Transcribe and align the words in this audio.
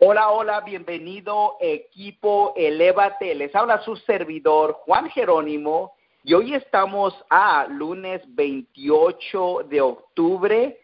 Hola, 0.00 0.30
hola, 0.30 0.60
bienvenido 0.60 1.56
equipo 1.58 2.54
Elévate. 2.56 3.34
Les 3.34 3.52
habla 3.52 3.82
su 3.82 3.96
servidor 3.96 4.74
Juan 4.84 5.10
Jerónimo 5.10 5.94
y 6.22 6.34
hoy 6.34 6.54
estamos 6.54 7.12
a 7.30 7.66
lunes 7.68 8.22
28 8.28 9.66
de 9.68 9.80
octubre. 9.80 10.80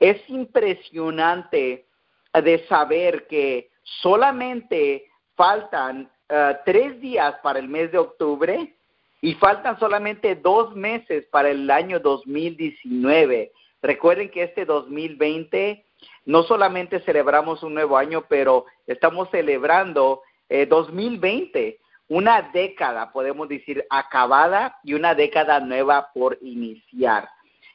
Es 0.00 0.18
impresionante 0.28 1.86
de 2.34 2.66
saber 2.66 3.28
que 3.28 3.70
solamente 4.02 5.12
faltan 5.36 6.10
eh, 6.28 6.56
tres 6.64 7.00
días 7.00 7.36
para 7.44 7.60
el 7.60 7.68
mes 7.68 7.92
de 7.92 7.98
octubre 7.98 8.74
y 9.20 9.34
faltan 9.34 9.78
solamente 9.78 10.34
dos 10.34 10.74
meses 10.74 11.24
para 11.26 11.50
el 11.50 11.70
año 11.70 12.00
2019. 12.00 13.52
Recuerden 13.80 14.28
que 14.28 14.42
este 14.42 14.64
2020 14.64 15.85
no 16.24 16.42
solamente 16.42 17.00
celebramos 17.00 17.62
un 17.62 17.74
nuevo 17.74 17.96
año, 17.96 18.24
pero 18.28 18.66
estamos 18.86 19.30
celebrando 19.30 20.22
2020, 20.48 21.68
eh, 21.68 21.78
una 22.08 22.42
década, 22.52 23.12
podemos 23.12 23.48
decir, 23.48 23.84
acabada 23.90 24.78
y 24.84 24.94
una 24.94 25.14
década 25.14 25.60
nueva 25.60 26.10
por 26.12 26.38
iniciar. 26.40 27.28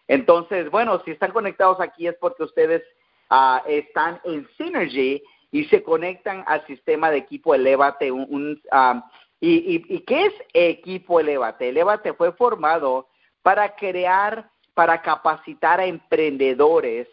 Entonces, 0.07 0.70
bueno, 0.70 1.02
si 1.05 1.12
están 1.12 1.31
conectados 1.31 1.80
aquí 1.80 2.07
es 2.07 2.16
porque 2.16 2.44
ustedes 2.44 2.84
ah, 3.30 3.63
están 3.67 4.20
en 4.23 4.48
Synergy 4.57 5.23
y 5.52 5.66
se 5.66 5.84
conectan 5.84 6.43
al 6.48 6.66
sistema 6.68 7.12
de 7.12 7.18
equipo 7.18 7.55
Elevate. 7.55 8.12
Un, 8.12 8.62
ah, 8.71 9.09
y, 9.40 9.99
qué 10.02 10.26
es 10.26 10.34
equipo 10.54 11.20
Elevate? 11.20 11.70
Elevate 11.70 12.13
fue 12.13 12.32
formado 12.34 13.07
para 13.41 13.76
crear, 13.76 14.49
para 14.73 15.02
capacitar 15.02 15.79
a 15.79 15.85
emprendedores 15.85 17.07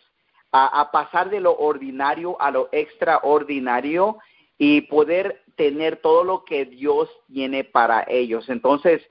a, 0.52 0.90
pasar 0.90 1.30
de 1.30 1.40
lo 1.40 1.56
ordinario 1.56 2.40
a 2.40 2.50
lo 2.50 2.68
extraordinario 2.72 4.18
y 4.56 4.82
poder 4.82 5.42
tener 5.56 5.96
todo 5.96 6.24
lo 6.24 6.44
que 6.44 6.64
Dios 6.64 7.08
tiene 7.32 7.64
para 7.64 8.05
ellos. 8.08 8.48
Entonces, 8.48 9.02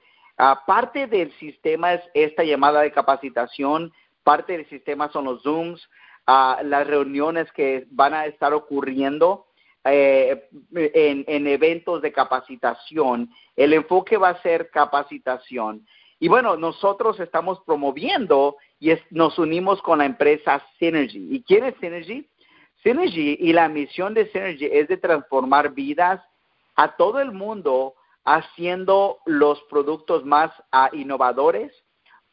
parte 0.66 1.08
del 1.08 1.32
sistema 1.34 1.94
es 1.94 2.04
esta 2.14 2.44
llamada 2.44 2.82
de 2.82 2.92
capacitación, 2.92 3.94
parte 4.24 4.54
del 4.54 4.68
sistema 4.68 5.10
son 5.10 5.26
los 5.26 5.44
Zooms, 5.44 5.88
las 6.28 6.88
reuniones 6.88 7.52
que 7.54 7.86
van 7.92 8.14
a 8.14 8.26
estar 8.26 8.54
ocurriendo 8.54 9.48
eh, 9.86 10.50
en, 10.76 11.48
eventos 11.48 12.02
de 12.02 12.12
capacitación. 12.12 13.30
El 13.56 13.72
enfoque 13.74 14.18
va 14.18 14.30
a 14.30 14.42
ser 14.42 14.70
capacitación. 14.70 15.86
Y 16.20 16.28
bueno, 16.28 16.58
nosotros 16.58 17.20
estamos 17.20 17.62
promoviendo 17.66 18.58
y 18.80 18.94
nos 19.10 19.38
unimos 19.40 19.82
con 19.82 20.00
la 20.00 20.06
empresa 20.06 20.64
Synergy. 20.78 21.36
¿Y 21.36 21.44
quién 21.44 21.66
es 21.66 21.76
Synergy? 21.80 22.28
Synergy 22.84 23.38
y 23.40 23.54
la 23.54 23.68
misión 23.70 24.14
de 24.14 24.28
Synergy 24.32 24.66
es 24.66 24.88
de 24.88 24.98
transformar 24.98 25.74
vidas 25.74 26.22
a 26.76 26.96
todo 26.96 27.20
el 27.20 27.32
mundo 27.32 27.96
haciendo 28.24 29.20
los 29.26 29.62
productos 29.64 30.26
más 30.26 30.52
ah, 30.72 30.90
innovadores 30.94 31.72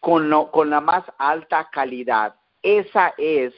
con, 0.01 0.31
con 0.51 0.71
la 0.71 0.81
más 0.81 1.05
alta 1.19 1.69
calidad. 1.73 2.35
Esa 2.63 3.15
es 3.17 3.55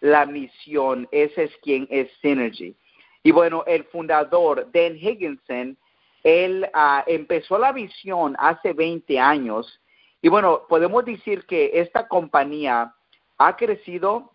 la 0.00 0.24
misión, 0.24 1.08
ese 1.10 1.44
es 1.44 1.56
quien 1.58 1.86
es 1.90 2.10
Synergy. 2.22 2.74
Y 3.22 3.32
bueno, 3.32 3.64
el 3.66 3.84
fundador, 3.84 4.70
Dan 4.72 4.96
Higginson, 4.96 5.76
él 6.22 6.68
ah, 6.72 7.04
empezó 7.06 7.58
la 7.58 7.72
visión 7.72 8.34
hace 8.38 8.72
20 8.72 9.18
años 9.18 9.80
y 10.22 10.28
bueno, 10.28 10.62
podemos 10.68 11.04
decir 11.04 11.46
que 11.46 11.70
esta 11.74 12.08
compañía 12.08 12.94
ha 13.38 13.56
crecido 13.56 14.32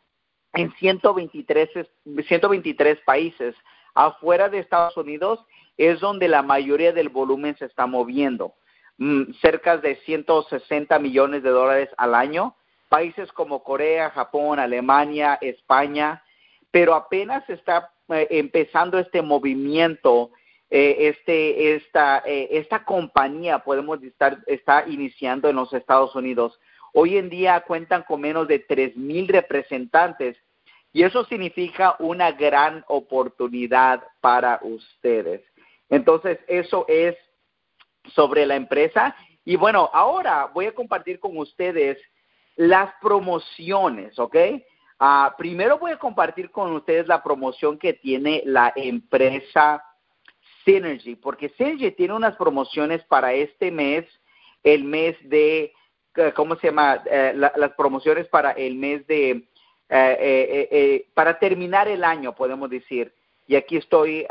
en 0.53 0.71
123, 0.73 1.69
123 2.27 2.99
países. 3.01 3.55
Afuera 3.93 4.49
de 4.49 4.59
Estados 4.59 4.97
Unidos 4.97 5.39
es 5.77 5.99
donde 5.99 6.27
la 6.27 6.41
mayoría 6.41 6.91
del 6.91 7.09
volumen 7.09 7.55
se 7.57 7.65
está 7.65 7.85
moviendo. 7.85 8.55
Mm, 8.97 9.33
cerca 9.41 9.77
de 9.77 9.97
160 9.97 10.97
millones 10.99 11.43
de 11.43 11.49
dólares 11.49 11.89
al 11.97 12.15
año. 12.15 12.55
Países 12.89 13.31
como 13.33 13.63
Corea, 13.63 14.09
Japón, 14.09 14.59
Alemania, 14.59 15.37
España, 15.41 16.23
pero 16.71 16.93
apenas 16.93 17.47
está 17.49 17.91
eh, 18.09 18.27
empezando 18.31 18.97
este 18.97 19.21
movimiento 19.21 20.31
eh, 20.69 21.09
este, 21.09 21.75
esta, 21.75 22.23
eh, 22.25 22.49
esta 22.51 22.83
compañía, 22.83 23.59
podemos 23.59 24.01
estar, 24.03 24.39
está 24.47 24.85
iniciando 24.87 25.47
en 25.49 25.57
los 25.57 25.71
Estados 25.73 26.15
Unidos. 26.15 26.59
Hoy 26.93 27.17
en 27.17 27.29
día 27.29 27.61
cuentan 27.61 28.03
con 28.03 28.21
menos 28.21 28.47
de 28.47 28.59
tres 28.59 28.95
mil 28.95 29.27
representantes 29.27 30.37
y 30.91 31.03
eso 31.03 31.25
significa 31.25 31.95
una 31.99 32.31
gran 32.31 32.83
oportunidad 32.87 34.03
para 34.21 34.59
ustedes. 34.63 35.41
Entonces, 35.89 36.39
eso 36.47 36.85
es 36.87 37.15
sobre 38.13 38.45
la 38.45 38.55
empresa. 38.55 39.15
Y 39.43 39.57
bueno, 39.57 39.89
ahora 39.93 40.49
voy 40.53 40.65
a 40.65 40.73
compartir 40.73 41.19
con 41.19 41.37
ustedes 41.37 41.97
las 42.55 42.93
promociones, 43.01 44.17
¿ok? 44.17 44.35
Ah, 44.97 45.35
primero 45.37 45.77
voy 45.77 45.91
a 45.91 45.99
compartir 45.99 46.49
con 46.49 46.71
ustedes 46.71 47.07
la 47.07 47.21
promoción 47.21 47.77
que 47.77 47.93
tiene 47.93 48.41
la 48.45 48.71
empresa 48.75 49.83
Synergy, 50.65 51.15
porque 51.15 51.49
Synergy 51.49 51.91
tiene 51.91 52.13
unas 52.13 52.35
promociones 52.35 53.03
para 53.05 53.33
este 53.33 53.71
mes, 53.71 54.05
el 54.63 54.83
mes 54.83 55.15
de, 55.29 55.71
eh, 56.15 56.33
¿cómo 56.35 56.55
se 56.55 56.67
llama? 56.67 57.03
Eh, 57.05 57.33
las 57.35 57.71
promociones 57.73 58.27
para 58.27 58.51
el 58.51 58.75
mes 58.75 59.05
de, 59.07 59.47
eh, 59.89 61.07
para 61.13 61.39
terminar 61.39 61.87
el 61.87 62.03
año, 62.03 62.35
podemos 62.35 62.69
decir. 62.69 63.13
Y 63.47 63.55
aquí 63.55 63.77
estoy, 63.77 64.25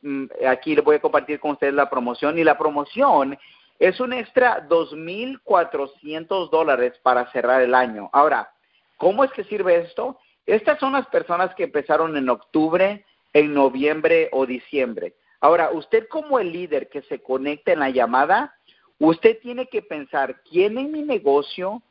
mm, 0.00 0.24
aquí 0.48 0.74
le 0.74 0.80
voy 0.80 0.96
a 0.96 1.00
compartir 1.00 1.38
con 1.38 1.52
ustedes 1.52 1.74
la 1.74 1.90
promoción. 1.90 2.38
Y 2.38 2.44
la 2.44 2.56
promoción 2.56 3.38
es 3.78 4.00
un 4.00 4.14
extra 4.14 4.66
2.400 4.66 6.50
dólares 6.50 6.94
para 7.02 7.30
cerrar 7.32 7.60
el 7.60 7.74
año. 7.74 8.08
Ahora, 8.14 8.50
¿cómo 8.96 9.24
es 9.24 9.30
que 9.32 9.44
sirve 9.44 9.76
esto? 9.76 10.18
Estas 10.46 10.78
son 10.78 10.92
las 10.92 11.06
personas 11.08 11.54
que 11.54 11.64
empezaron 11.64 12.16
en 12.16 12.30
octubre, 12.30 13.04
en 13.34 13.54
noviembre 13.54 14.30
o 14.32 14.46
diciembre. 14.46 15.14
Ahora, 15.40 15.70
usted 15.72 16.06
como 16.08 16.38
el 16.38 16.52
líder 16.52 16.88
que 16.88 17.02
se 17.02 17.22
conecta 17.22 17.72
en 17.72 17.80
la 17.80 17.90
llamada, 17.90 18.54
usted 18.98 19.38
tiene 19.40 19.66
que 19.66 19.82
pensar 19.82 20.42
quién 20.42 20.76
en 20.78 20.92
mi 20.92 21.02
negocio 21.02 21.82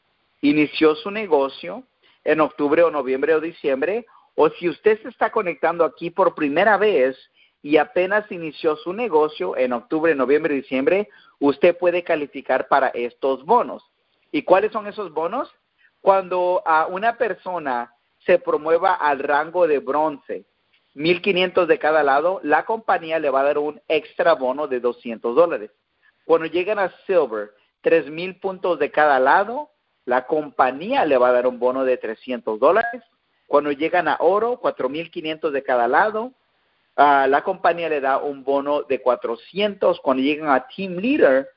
inició 0.42 0.96
su 0.96 1.10
negocio 1.12 1.84
en 2.24 2.42
octubre 2.42 2.84
o 2.84 2.92
noviembre 2.92 3.34
o 3.34 3.42
diciembre, 3.42 4.06
o 4.36 4.50
si 4.52 4.70
usted 4.70 5.02
se 5.02 5.10
está 5.10 5.32
conectando 5.32 5.84
aquí 5.84 6.12
por 6.12 6.36
primera 6.36 6.78
vez 6.78 7.18
y 7.62 7.78
apenas 7.78 8.32
inició 8.32 8.76
su 8.78 8.94
negocio 8.94 9.58
en 9.58 9.74
octubre, 9.74 10.16
noviembre, 10.16 10.54
diciembre, 10.54 11.10
usted 11.40 11.78
puede 11.78 12.04
calificar 12.04 12.68
para 12.68 12.90
estos 12.90 13.44
bonos. 13.44 13.84
¿Y 14.32 14.44
cuáles 14.44 14.72
son 14.72 14.88
esos 14.88 15.12
bonos? 15.12 15.52
Cuando 16.02 16.62
a 16.66 16.86
una 16.86 17.18
persona 17.18 17.94
se 18.26 18.40
promueva 18.40 18.94
al 18.94 19.20
rango 19.20 19.68
de 19.68 19.80
bronce, 19.80 20.46
1.500 21.00 21.66
de 21.66 21.80
cada 21.80 22.04
lado, 22.04 22.42
la 22.44 22.66
compañía 22.66 23.20
le 23.20 23.30
va 23.30 23.40
a 23.40 23.46
dar 23.46 23.58
un 23.58 23.82
extra 23.88 24.34
bono 24.34 24.68
de 24.68 24.82
200 24.82 25.34
dólares. 25.34 25.72
Cuando 26.26 26.46
llegan 26.46 26.78
a 26.78 26.92
Silver, 27.08 27.52
3.000 27.84 28.42
puntos 28.42 28.78
de 28.80 28.92
cada 28.92 29.18
lado, 29.18 29.70
la 30.04 30.28
compañía 30.28 31.06
le 31.06 31.18
va 31.18 31.30
a 31.30 31.32
dar 31.32 31.48
un 31.48 31.58
bono 31.58 31.86
de 31.86 31.96
300 31.96 32.60
dólares. 32.60 33.02
Cuando 33.48 33.72
llegan 33.72 34.10
a 34.10 34.18
Oro, 34.20 34.60
4.500 34.62 35.52
de 35.52 35.64
cada 35.64 35.88
lado, 35.88 36.34
uh, 36.98 37.28
la 37.28 37.44
compañía 37.46 37.88
le 37.88 38.02
da 38.02 38.18
un 38.18 38.44
bono 38.44 38.84
de 38.84 39.02
400. 39.02 40.02
Cuando 40.02 40.22
llegan 40.22 40.50
a 40.50 40.68
Team 40.68 40.98
Leader, 40.98 41.50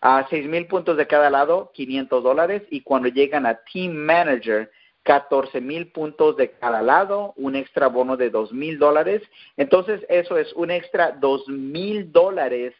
a 0.00 0.28
6.000 0.28 0.66
puntos 0.66 0.96
de 0.96 1.06
cada 1.06 1.30
lado, 1.30 1.70
500 1.72 2.24
dólares. 2.24 2.62
Y 2.68 2.80
cuando 2.80 3.08
llegan 3.08 3.46
a 3.46 3.60
Team 3.72 3.92
Manager, 3.92 4.72
14 5.04 5.60
mil 5.60 5.90
puntos 5.90 6.36
de 6.36 6.52
cada 6.52 6.82
lado, 6.82 7.34
un 7.36 7.56
extra 7.56 7.88
bono 7.88 8.16
de 8.16 8.30
dos 8.30 8.52
mil 8.52 8.78
dólares. 8.78 9.22
Entonces, 9.56 10.04
eso 10.08 10.36
es 10.36 10.52
un 10.54 10.70
extra 10.70 11.12
dos 11.12 11.46
mil 11.48 12.12
dólares 12.12 12.74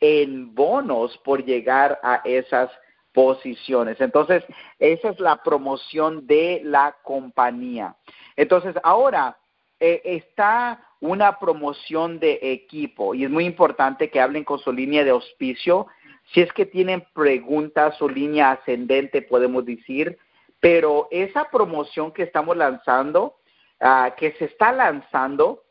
en 0.00 0.54
bonos 0.54 1.16
por 1.18 1.44
llegar 1.44 1.98
a 2.02 2.22
esas 2.24 2.70
posiciones. 3.12 4.00
Entonces, 4.00 4.44
esa 4.78 5.10
es 5.10 5.20
la 5.20 5.42
promoción 5.42 6.26
de 6.26 6.60
la 6.64 6.96
compañía. 7.02 7.96
Entonces, 8.36 8.74
ahora 8.82 9.36
eh, 9.80 10.00
está 10.04 10.84
una 11.00 11.38
promoción 11.38 12.18
de 12.18 12.38
equipo 12.42 13.14
y 13.14 13.24
es 13.24 13.30
muy 13.30 13.44
importante 13.44 14.10
que 14.10 14.20
hablen 14.20 14.44
con 14.44 14.58
su 14.58 14.72
línea 14.72 15.04
de 15.04 15.10
auspicio. 15.10 15.86
Si 16.32 16.40
es 16.40 16.52
que 16.52 16.66
tienen 16.66 17.04
preguntas, 17.14 17.96
su 17.96 18.08
línea 18.08 18.52
ascendente, 18.52 19.22
podemos 19.22 19.64
decir, 19.64 20.18
pero 20.60 21.08
esa 21.10 21.50
promoción 21.50 22.12
que 22.12 22.24
estamos 22.24 22.56
lanzando, 22.56 23.36
ah, 23.80 24.14
que 24.16 24.32
se 24.32 24.46
está 24.46 24.72
lanzando, 24.72 25.62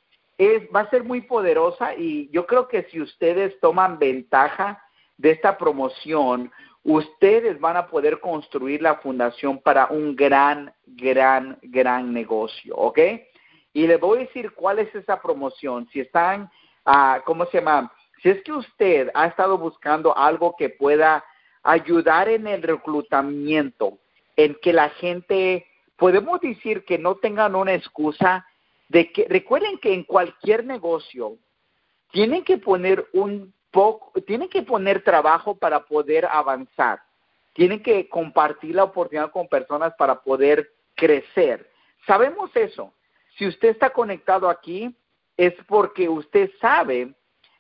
va 0.74 0.82
a 0.82 0.90
ser 0.90 1.04
muy 1.04 1.22
poderosa 1.22 1.96
y 1.96 2.30
yo 2.32 2.46
creo 2.46 2.68
que 2.68 2.84
si 2.92 3.02
ustedes 3.02 3.60
toman 3.60 3.98
ventaja 3.98 4.82
de 5.18 5.32
esta 5.32 5.58
promoción, 5.58 6.52
ustedes 6.84 7.60
van 7.60 7.76
a 7.76 7.88
poder 7.88 8.20
construir 8.20 8.82
la 8.82 8.96
fundación 8.96 9.60
para 9.60 9.88
un 9.88 10.16
gran, 10.16 10.74
gran, 10.86 11.58
gran 11.62 12.14
negocio, 12.14 12.76
¿ok? 12.76 13.00
Y 13.74 13.88
les 13.88 14.00
voy 14.00 14.20
a 14.20 14.22
decir 14.22 14.52
cuál 14.54 14.80
es 14.80 14.94
esa 14.96 15.22
promoción. 15.22 15.88
Si 15.92 16.00
están, 16.00 16.50
uh, 16.86 17.22
¿cómo 17.26 17.46
se 17.48 17.58
llama? 17.58 17.92
Si 18.22 18.30
es 18.30 18.42
que 18.44 18.54
usted 18.54 19.12
ha 19.14 19.28
estado 19.28 19.58
buscando 19.58 20.18
algo 20.18 20.56
que 20.58 20.70
pueda 20.70 21.24
ayudar 21.64 22.30
en 22.30 22.48
el 22.48 22.64
reclutamiento, 22.64 24.00
en 24.38 24.56
que 24.62 24.72
la 24.72 24.90
gente, 24.92 25.68
podemos 25.98 26.40
decir 26.40 26.86
que 26.86 26.98
no 26.98 27.16
tengan 27.16 27.56
una 27.56 27.74
excusa 27.74 28.46
de 28.88 29.12
que, 29.12 29.26
recuerden 29.28 29.80
que 29.80 29.94
en 29.94 30.04
cualquier 30.04 30.64
negocio 30.64 31.38
tienen 32.12 32.44
que 32.46 32.58
poner 32.58 33.08
un 33.12 33.54
poco, 33.72 34.22
tienen 34.22 34.48
que 34.48 34.62
poner 34.62 35.04
trabajo 35.04 35.58
para 35.58 35.86
poder 35.86 36.26
avanzar, 36.26 37.02
tienen 37.54 37.82
que 37.82 38.08
compartir 38.08 38.76
la 38.76 38.86
oportunidad 38.86 39.32
con 39.32 39.48
personas 39.48 39.94
para 39.98 40.22
poder 40.22 40.72
crecer. 40.96 41.70
Sabemos 42.06 42.56
eso. 42.56 42.94
Si 43.38 43.46
usted 43.48 43.70
está 43.70 43.90
conectado 43.90 44.50
aquí, 44.50 44.96
es 45.36 45.54
porque 45.68 46.08
usted 46.08 46.52
sabe 46.62 47.14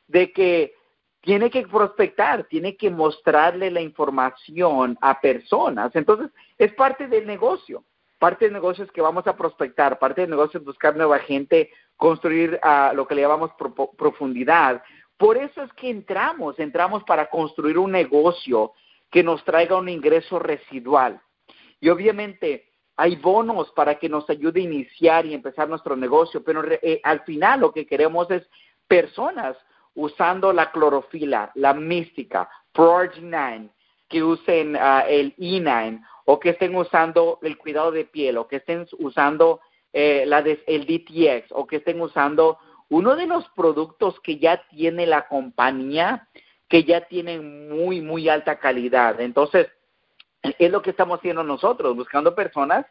de 0.07 0.31
que 0.31 0.73
tiene 1.21 1.49
que 1.49 1.67
prospectar, 1.67 2.45
tiene 2.45 2.77
que 2.77 2.89
mostrarle 2.89 3.71
la 3.71 3.81
información 3.81 4.97
a 5.01 5.19
personas. 5.19 5.95
Entonces, 5.95 6.29
es 6.57 6.73
parte 6.73 7.07
del 7.07 7.27
negocio. 7.27 7.83
Parte 8.19 8.45
del 8.45 8.53
negocio 8.53 8.83
es 8.83 8.91
que 8.91 9.01
vamos 9.01 9.27
a 9.27 9.37
prospectar, 9.37 9.99
parte 9.99 10.21
del 10.21 10.31
negocio 10.31 10.59
es 10.59 10.65
buscar 10.65 10.95
nueva 10.95 11.19
gente, 11.19 11.69
construir 11.95 12.59
lo 12.93 13.07
que 13.07 13.15
le 13.15 13.21
llamamos 13.21 13.51
pro 13.57 13.73
profundidad. 13.91 14.81
Por 15.17 15.37
eso 15.37 15.61
es 15.61 15.71
que 15.73 15.89
entramos, 15.89 16.57
entramos 16.59 17.03
para 17.03 17.29
construir 17.29 17.77
un 17.77 17.91
negocio 17.91 18.73
que 19.11 19.23
nos 19.23 19.43
traiga 19.43 19.77
un 19.77 19.89
ingreso 19.89 20.39
residual. 20.39 21.21
Y 21.79 21.89
obviamente 21.89 22.71
hay 22.95 23.15
bonos 23.15 23.71
para 23.73 23.99
que 23.99 24.09
nos 24.09 24.27
ayude 24.29 24.59
a 24.59 24.63
iniciar 24.63 25.25
y 25.25 25.33
empezar 25.35 25.69
nuestro 25.69 25.95
negocio, 25.95 26.43
pero 26.43 26.63
eh, 26.81 26.99
al 27.03 27.21
final 27.21 27.59
lo 27.59 27.71
que 27.71 27.85
queremos 27.85 28.29
es 28.31 28.47
personas 28.87 29.55
usando 29.97 30.53
la 30.53 30.71
clorofila, 30.71 31.51
la 31.55 31.73
mística, 31.73 32.49
Proarginine, 32.71 33.69
que 34.07 34.23
usen 34.23 34.75
uh, 34.75 35.03
el 35.07 35.35
E9 35.37 36.01
o 36.25 36.39
que 36.39 36.51
estén 36.51 36.75
usando 36.75 37.39
el 37.41 37.57
cuidado 37.57 37.91
de 37.91 38.05
piel 38.05 38.37
o 38.37 38.47
que 38.47 38.57
estén 38.57 38.85
usando 38.99 39.59
eh, 39.91 40.23
la 40.27 40.41
de, 40.41 40.63
el 40.67 40.85
DTX 40.85 41.51
o 41.51 41.65
que 41.65 41.77
estén 41.77 41.99
usando 41.99 42.59
uno 42.89 43.15
de 43.15 43.25
los 43.25 43.49
productos 43.49 44.19
que 44.21 44.37
ya 44.37 44.63
tiene 44.69 45.07
la 45.07 45.27
compañía, 45.27 46.27
que 46.69 46.83
ya 46.83 47.01
tienen 47.07 47.69
muy, 47.69 47.99
muy 47.99 48.29
alta 48.29 48.59
calidad. 48.59 49.19
Entonces, 49.19 49.67
es 50.41 50.71
lo 50.71 50.81
que 50.81 50.91
estamos 50.91 51.19
haciendo 51.19 51.43
nosotros, 51.43 51.95
buscando 51.95 52.35
personas 52.35 52.85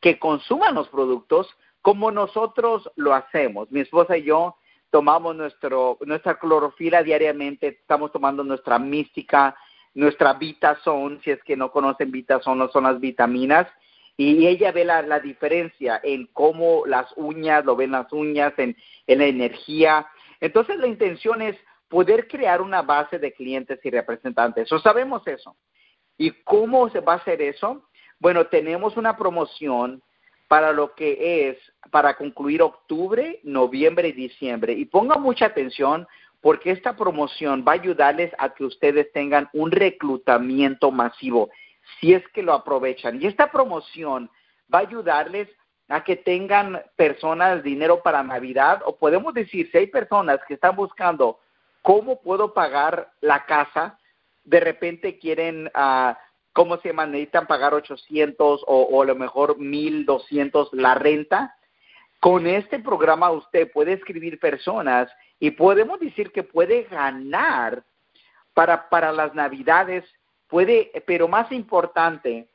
que 0.00 0.18
consuman 0.18 0.74
los 0.74 0.88
productos 0.88 1.48
como 1.82 2.10
nosotros 2.12 2.88
lo 2.94 3.14
hacemos. 3.14 3.70
Mi 3.70 3.80
esposa 3.80 4.16
y 4.16 4.24
yo 4.24 4.56
tomamos 4.92 5.34
nuestro, 5.34 5.96
nuestra 6.02 6.38
clorofila 6.38 7.02
diariamente, 7.02 7.68
estamos 7.68 8.12
tomando 8.12 8.44
nuestra 8.44 8.78
mística, 8.78 9.56
nuestra 9.94 10.34
Vitazone, 10.34 11.18
si 11.24 11.30
es 11.30 11.42
que 11.44 11.56
no 11.56 11.72
conocen 11.72 12.12
Vitazone, 12.12 12.58
no 12.58 12.68
son 12.68 12.84
las 12.84 13.00
vitaminas, 13.00 13.66
y 14.18 14.46
ella 14.46 14.70
ve 14.70 14.84
la, 14.84 15.00
la, 15.00 15.18
diferencia 15.18 15.98
en 16.04 16.26
cómo 16.26 16.84
las 16.86 17.10
uñas, 17.16 17.64
lo 17.64 17.74
ven 17.74 17.92
las 17.92 18.12
uñas, 18.12 18.52
en, 18.58 18.76
en 19.06 19.18
la 19.18 19.24
energía. 19.24 20.06
Entonces 20.40 20.76
la 20.76 20.86
intención 20.86 21.40
es 21.40 21.56
poder 21.88 22.28
crear 22.28 22.60
una 22.60 22.82
base 22.82 23.18
de 23.18 23.32
clientes 23.32 23.80
y 23.82 23.90
representantes. 23.90 24.70
O 24.70 24.78
sabemos 24.78 25.26
eso. 25.26 25.56
¿Y 26.18 26.30
cómo 26.44 26.90
se 26.90 27.00
va 27.00 27.14
a 27.14 27.16
hacer 27.16 27.40
eso? 27.40 27.88
Bueno, 28.18 28.46
tenemos 28.46 28.98
una 28.98 29.16
promoción 29.16 30.02
para 30.52 30.70
lo 30.70 30.94
que 30.94 31.48
es 31.48 31.56
para 31.90 32.14
concluir 32.14 32.60
octubre, 32.60 33.40
noviembre 33.42 34.08
y 34.08 34.12
diciembre. 34.12 34.74
Y 34.74 34.84
ponga 34.84 35.16
mucha 35.16 35.46
atención 35.46 36.06
porque 36.42 36.72
esta 36.72 36.94
promoción 36.94 37.64
va 37.66 37.72
a 37.72 37.76
ayudarles 37.76 38.30
a 38.36 38.52
que 38.52 38.64
ustedes 38.64 39.10
tengan 39.12 39.48
un 39.54 39.70
reclutamiento 39.70 40.90
masivo, 40.90 41.48
si 41.98 42.12
es 42.12 42.22
que 42.34 42.42
lo 42.42 42.52
aprovechan. 42.52 43.18
Y 43.22 43.28
esta 43.28 43.50
promoción 43.50 44.28
va 44.70 44.80
a 44.80 44.82
ayudarles 44.82 45.48
a 45.88 46.04
que 46.04 46.16
tengan 46.16 46.82
personas 46.96 47.62
dinero 47.62 48.02
para 48.02 48.22
Navidad, 48.22 48.82
o 48.84 48.94
podemos 48.96 49.32
decir, 49.32 49.70
si 49.72 49.78
hay 49.78 49.86
personas 49.86 50.38
que 50.46 50.52
están 50.52 50.76
buscando 50.76 51.38
cómo 51.80 52.20
puedo 52.20 52.52
pagar 52.52 53.10
la 53.22 53.46
casa, 53.46 53.98
de 54.44 54.60
repente 54.60 55.18
quieren 55.18 55.70
uh, 55.74 56.12
¿cómo 56.52 56.76
se 56.78 56.88
llama? 56.88 57.06
Necesitan 57.06 57.46
pagar 57.46 57.74
800 57.74 58.64
o, 58.66 58.82
o 58.82 59.02
a 59.02 59.06
lo 59.06 59.14
mejor 59.14 59.58
1200 59.58 60.70
la 60.72 60.94
renta. 60.94 61.56
Con 62.20 62.46
este 62.46 62.78
programa 62.78 63.30
usted 63.30 63.70
puede 63.72 63.94
escribir 63.94 64.38
personas 64.38 65.10
y 65.40 65.50
podemos 65.50 65.98
decir 65.98 66.30
que 66.30 66.42
puede 66.42 66.84
ganar 66.84 67.82
para, 68.54 68.88
para 68.88 69.12
las 69.12 69.34
navidades, 69.34 70.04
puede, 70.46 70.92
pero 71.06 71.26
más 71.26 71.50
importante, 71.50 72.48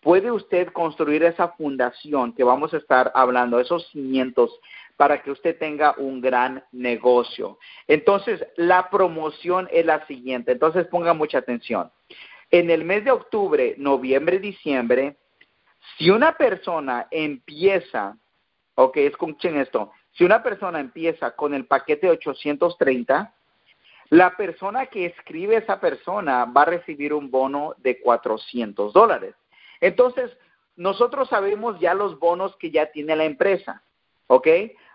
puede 0.00 0.30
usted 0.30 0.68
construir 0.72 1.22
esa 1.22 1.48
fundación 1.48 2.34
que 2.34 2.44
vamos 2.44 2.74
a 2.74 2.76
estar 2.76 3.12
hablando, 3.14 3.58
esos 3.58 3.88
cimientos, 3.88 4.50
para 4.96 5.22
que 5.22 5.30
usted 5.30 5.58
tenga 5.58 5.94
un 5.96 6.20
gran 6.20 6.62
negocio. 6.72 7.58
Entonces, 7.88 8.44
la 8.56 8.90
promoción 8.90 9.68
es 9.72 9.84
la 9.86 10.06
siguiente, 10.06 10.52
entonces 10.52 10.86
ponga 10.86 11.14
mucha 11.14 11.38
atención. 11.38 11.90
En 12.50 12.70
el 12.70 12.84
mes 12.84 13.04
de 13.04 13.10
octubre, 13.10 13.74
noviembre, 13.78 14.38
diciembre, 14.38 15.16
si 15.98 16.10
una 16.10 16.36
persona 16.36 17.08
empieza, 17.10 18.16
ok, 18.74 18.96
escuchen 18.98 19.56
esto, 19.56 19.92
si 20.12 20.24
una 20.24 20.42
persona 20.42 20.80
empieza 20.80 21.32
con 21.32 21.54
el 21.54 21.66
paquete 21.66 22.08
830, 22.08 23.34
la 24.10 24.36
persona 24.36 24.86
que 24.86 25.06
escribe 25.06 25.56
esa 25.56 25.80
persona 25.80 26.44
va 26.44 26.62
a 26.62 26.66
recibir 26.66 27.12
un 27.12 27.30
bono 27.30 27.74
de 27.78 28.00
400 28.00 28.92
dólares. 28.92 29.34
Entonces, 29.80 30.30
nosotros 30.76 31.28
sabemos 31.28 31.78
ya 31.80 31.94
los 31.94 32.18
bonos 32.18 32.56
que 32.56 32.70
ya 32.70 32.86
tiene 32.92 33.16
la 33.16 33.24
empresa, 33.24 33.82
¿ok? 34.26 34.48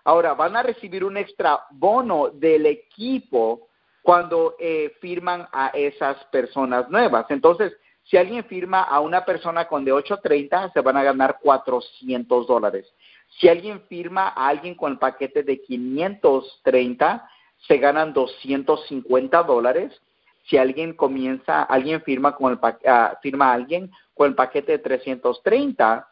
Ahora, 0.04 0.34
van 0.34 0.56
a 0.56 0.64
recibir 0.64 1.04
un 1.04 1.18
extra 1.18 1.62
bono 1.72 2.30
del 2.30 2.66
equipo 2.66 3.69
cuando 4.02 4.56
eh, 4.60 4.94
firman 5.02 5.48
a 5.52 5.68
esas 5.70 6.24
personas 6.26 6.90
nuevas. 6.90 7.26
Entonces, 7.30 7.74
si 8.04 8.18
alguien 8.18 8.44
firma 8.46 8.82
a 8.82 9.00
una 9.02 9.24
persona 9.24 9.68
con 9.68 9.86
de 9.86 9.92
830, 9.92 10.72
se 10.74 10.82
van 10.82 10.98
a 10.98 11.04
ganar 11.04 11.38
400 11.42 12.48
dólares. 12.48 12.92
Si 13.38 13.48
alguien 13.48 13.82
firma 13.88 14.30
a 14.30 14.48
alguien 14.48 14.74
con 14.74 14.94
el 14.94 14.98
paquete 14.98 15.44
de 15.44 15.62
530, 15.62 17.30
se 17.68 17.78
ganan 17.78 18.14
250 18.14 19.44
dólares. 19.44 20.02
Si 20.48 20.58
alguien 20.58 20.94
comienza, 20.94 21.64
alguien 21.64 22.02
firma 22.02 22.36
con 22.36 22.54
el 22.54 22.58
uh, 22.58 23.16
firma 23.22 23.52
a 23.52 23.54
alguien 23.54 23.92
con 24.16 24.30
el 24.30 24.36
paquete 24.36 24.74
de 24.74 24.80
330, 24.80 26.08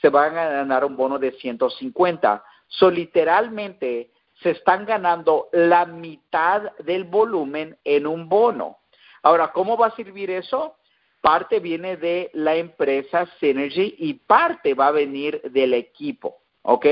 se 0.00 0.08
van 0.08 0.38
a 0.38 0.48
ganar 0.48 0.84
un 0.84 0.96
bono 0.96 1.18
de 1.18 1.32
150. 1.32 2.44
So, 2.68 2.90
literalmente, 2.90 4.10
se 4.42 4.50
están 4.50 4.86
ganando 4.86 5.48
la 5.52 5.86
mitad 5.86 6.76
del 6.78 7.04
volumen 7.04 7.76
en 7.84 8.06
un 8.06 8.28
bono. 8.28 8.78
Ahora, 9.22 9.52
¿cómo 9.52 9.76
va 9.76 9.88
a 9.88 9.96
servir 9.96 10.30
eso? 10.30 10.76
Parte 11.20 11.60
viene 11.60 11.96
de 11.96 12.30
la 12.32 12.56
empresa 12.56 13.28
Synergy 13.38 13.96
y 13.98 14.14
parte 14.14 14.72
va 14.74 14.88
a 14.88 14.92
venir 14.92 15.42
del 15.50 15.74
equipo, 15.74 16.38
¿ok? 16.62 16.86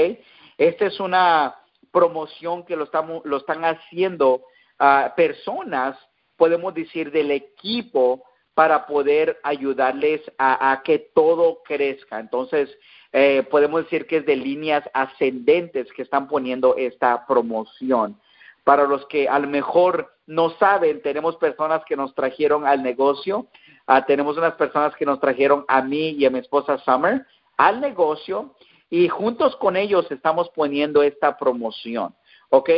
Esta 0.58 0.86
es 0.86 1.00
una 1.00 1.56
promoción 1.90 2.64
que 2.64 2.76
lo, 2.76 2.84
estamos, 2.84 3.22
lo 3.24 3.38
están 3.38 3.64
haciendo 3.64 4.42
uh, 4.78 5.14
personas, 5.16 5.98
podemos 6.36 6.74
decir, 6.74 7.10
del 7.10 7.30
equipo 7.30 8.22
para 8.58 8.86
poder 8.86 9.38
ayudarles 9.44 10.20
a, 10.36 10.82
que 10.84 10.98
todo 11.14 11.62
crezca. 11.64 12.18
Entonces, 12.18 12.68
eh, 13.12 13.46
podemos 13.52 13.84
decir 13.84 14.04
que 14.08 14.16
es 14.16 14.26
de 14.26 14.34
líneas 14.34 14.82
ascendentes 14.94 15.86
que 15.92 16.02
están 16.02 16.26
poniendo 16.26 16.74
esta 16.76 17.24
promoción. 17.24 18.18
Para 18.64 18.82
los 18.82 19.06
que 19.06 19.28
a 19.28 19.38
lo 19.38 19.46
mejor 19.46 20.12
no 20.26 20.50
saben, 20.58 21.00
tenemos 21.02 21.36
personas 21.36 21.84
que 21.84 21.94
nos 21.94 22.12
trajeron 22.16 22.66
al 22.66 22.82
negocio, 22.82 23.46
uh, 23.86 24.02
tenemos 24.08 24.36
unas 24.36 24.54
personas 24.54 24.92
que 24.96 25.06
nos 25.06 25.20
trajeron 25.20 25.64
a 25.68 25.80
mí 25.80 26.16
y 26.18 26.26
a 26.26 26.30
mi 26.30 26.40
esposa 26.40 26.78
Summer 26.78 27.24
al 27.58 27.80
negocio 27.80 28.56
y 28.90 29.06
juntos 29.06 29.54
con 29.54 29.76
ellos 29.76 30.10
estamos 30.10 30.48
poniendo 30.48 31.04
esta 31.04 31.38
promoción, 31.38 32.12
¿ok? 32.50 32.70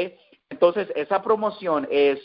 Entonces, 0.50 0.92
esa 0.94 1.22
promoción 1.22 1.88
es 1.90 2.20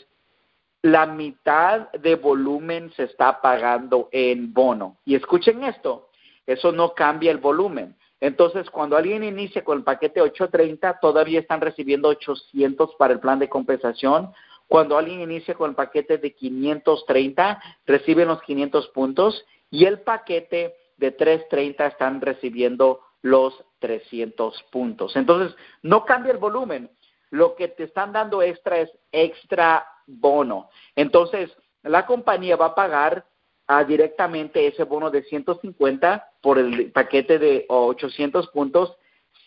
la 0.86 1.04
mitad 1.04 1.90
de 1.90 2.14
volumen 2.14 2.92
se 2.94 3.02
está 3.02 3.40
pagando 3.40 4.08
en 4.12 4.54
bono. 4.54 4.98
Y 5.04 5.16
escuchen 5.16 5.64
esto, 5.64 6.10
eso 6.46 6.70
no 6.70 6.94
cambia 6.94 7.32
el 7.32 7.38
volumen. 7.38 7.96
Entonces, 8.20 8.70
cuando 8.70 8.96
alguien 8.96 9.24
inicia 9.24 9.64
con 9.64 9.78
el 9.78 9.84
paquete 9.84 10.20
830, 10.20 11.00
todavía 11.00 11.40
están 11.40 11.60
recibiendo 11.60 12.08
800 12.10 12.94
para 13.00 13.14
el 13.14 13.18
plan 13.18 13.40
de 13.40 13.48
compensación. 13.48 14.30
Cuando 14.68 14.96
alguien 14.96 15.20
inicia 15.20 15.54
con 15.54 15.70
el 15.70 15.76
paquete 15.76 16.18
de 16.18 16.32
530, 16.32 17.60
reciben 17.84 18.28
los 18.28 18.40
500 18.42 18.86
puntos 18.90 19.44
y 19.72 19.86
el 19.86 20.02
paquete 20.02 20.76
de 20.98 21.10
330 21.10 21.84
están 21.84 22.20
recibiendo 22.20 23.00
los 23.22 23.64
300 23.80 24.62
puntos. 24.70 25.16
Entonces, 25.16 25.56
no 25.82 26.04
cambia 26.04 26.30
el 26.30 26.38
volumen. 26.38 26.90
Lo 27.30 27.54
que 27.54 27.68
te 27.68 27.84
están 27.84 28.12
dando 28.12 28.42
extra 28.42 28.78
es 28.78 28.90
extra 29.12 29.86
bono. 30.06 30.70
Entonces, 30.94 31.50
la 31.82 32.06
compañía 32.06 32.56
va 32.56 32.66
a 32.66 32.74
pagar 32.74 33.26
ah, 33.66 33.84
directamente 33.84 34.66
ese 34.66 34.84
bono 34.84 35.10
de 35.10 35.22
150 35.24 36.30
por 36.40 36.58
el 36.58 36.92
paquete 36.92 37.38
de 37.38 37.66
800 37.68 38.48
puntos, 38.48 38.96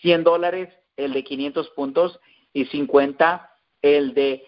100 0.01 0.24
dólares 0.24 0.69
el 0.98 1.13
de 1.13 1.24
500 1.24 1.69
puntos 1.69 2.19
y 2.53 2.65
50 2.65 3.50
el 3.81 4.13
de 4.13 4.45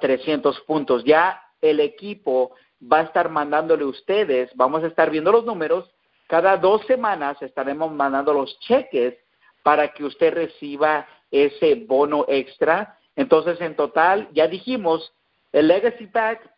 300 0.00 0.56
ah, 0.56 0.62
puntos. 0.66 1.04
Ya 1.04 1.42
el 1.60 1.80
equipo 1.80 2.54
va 2.80 3.00
a 3.00 3.04
estar 3.04 3.28
mandándole 3.28 3.84
ustedes, 3.84 4.50
vamos 4.54 4.84
a 4.84 4.86
estar 4.86 5.10
viendo 5.10 5.32
los 5.32 5.44
números, 5.44 5.90
cada 6.28 6.56
dos 6.56 6.84
semanas 6.86 7.40
estaremos 7.42 7.90
mandando 7.90 8.32
los 8.34 8.58
cheques 8.60 9.14
para 9.62 9.88
que 9.88 10.04
usted 10.04 10.34
reciba 10.34 11.06
ese 11.30 11.74
bono 11.74 12.24
extra. 12.28 12.98
Entonces, 13.16 13.60
en 13.60 13.76
total, 13.76 14.28
ya 14.32 14.46
dijimos, 14.46 15.12
el 15.52 15.68
Legacy 15.68 16.06
Pack 16.06 16.50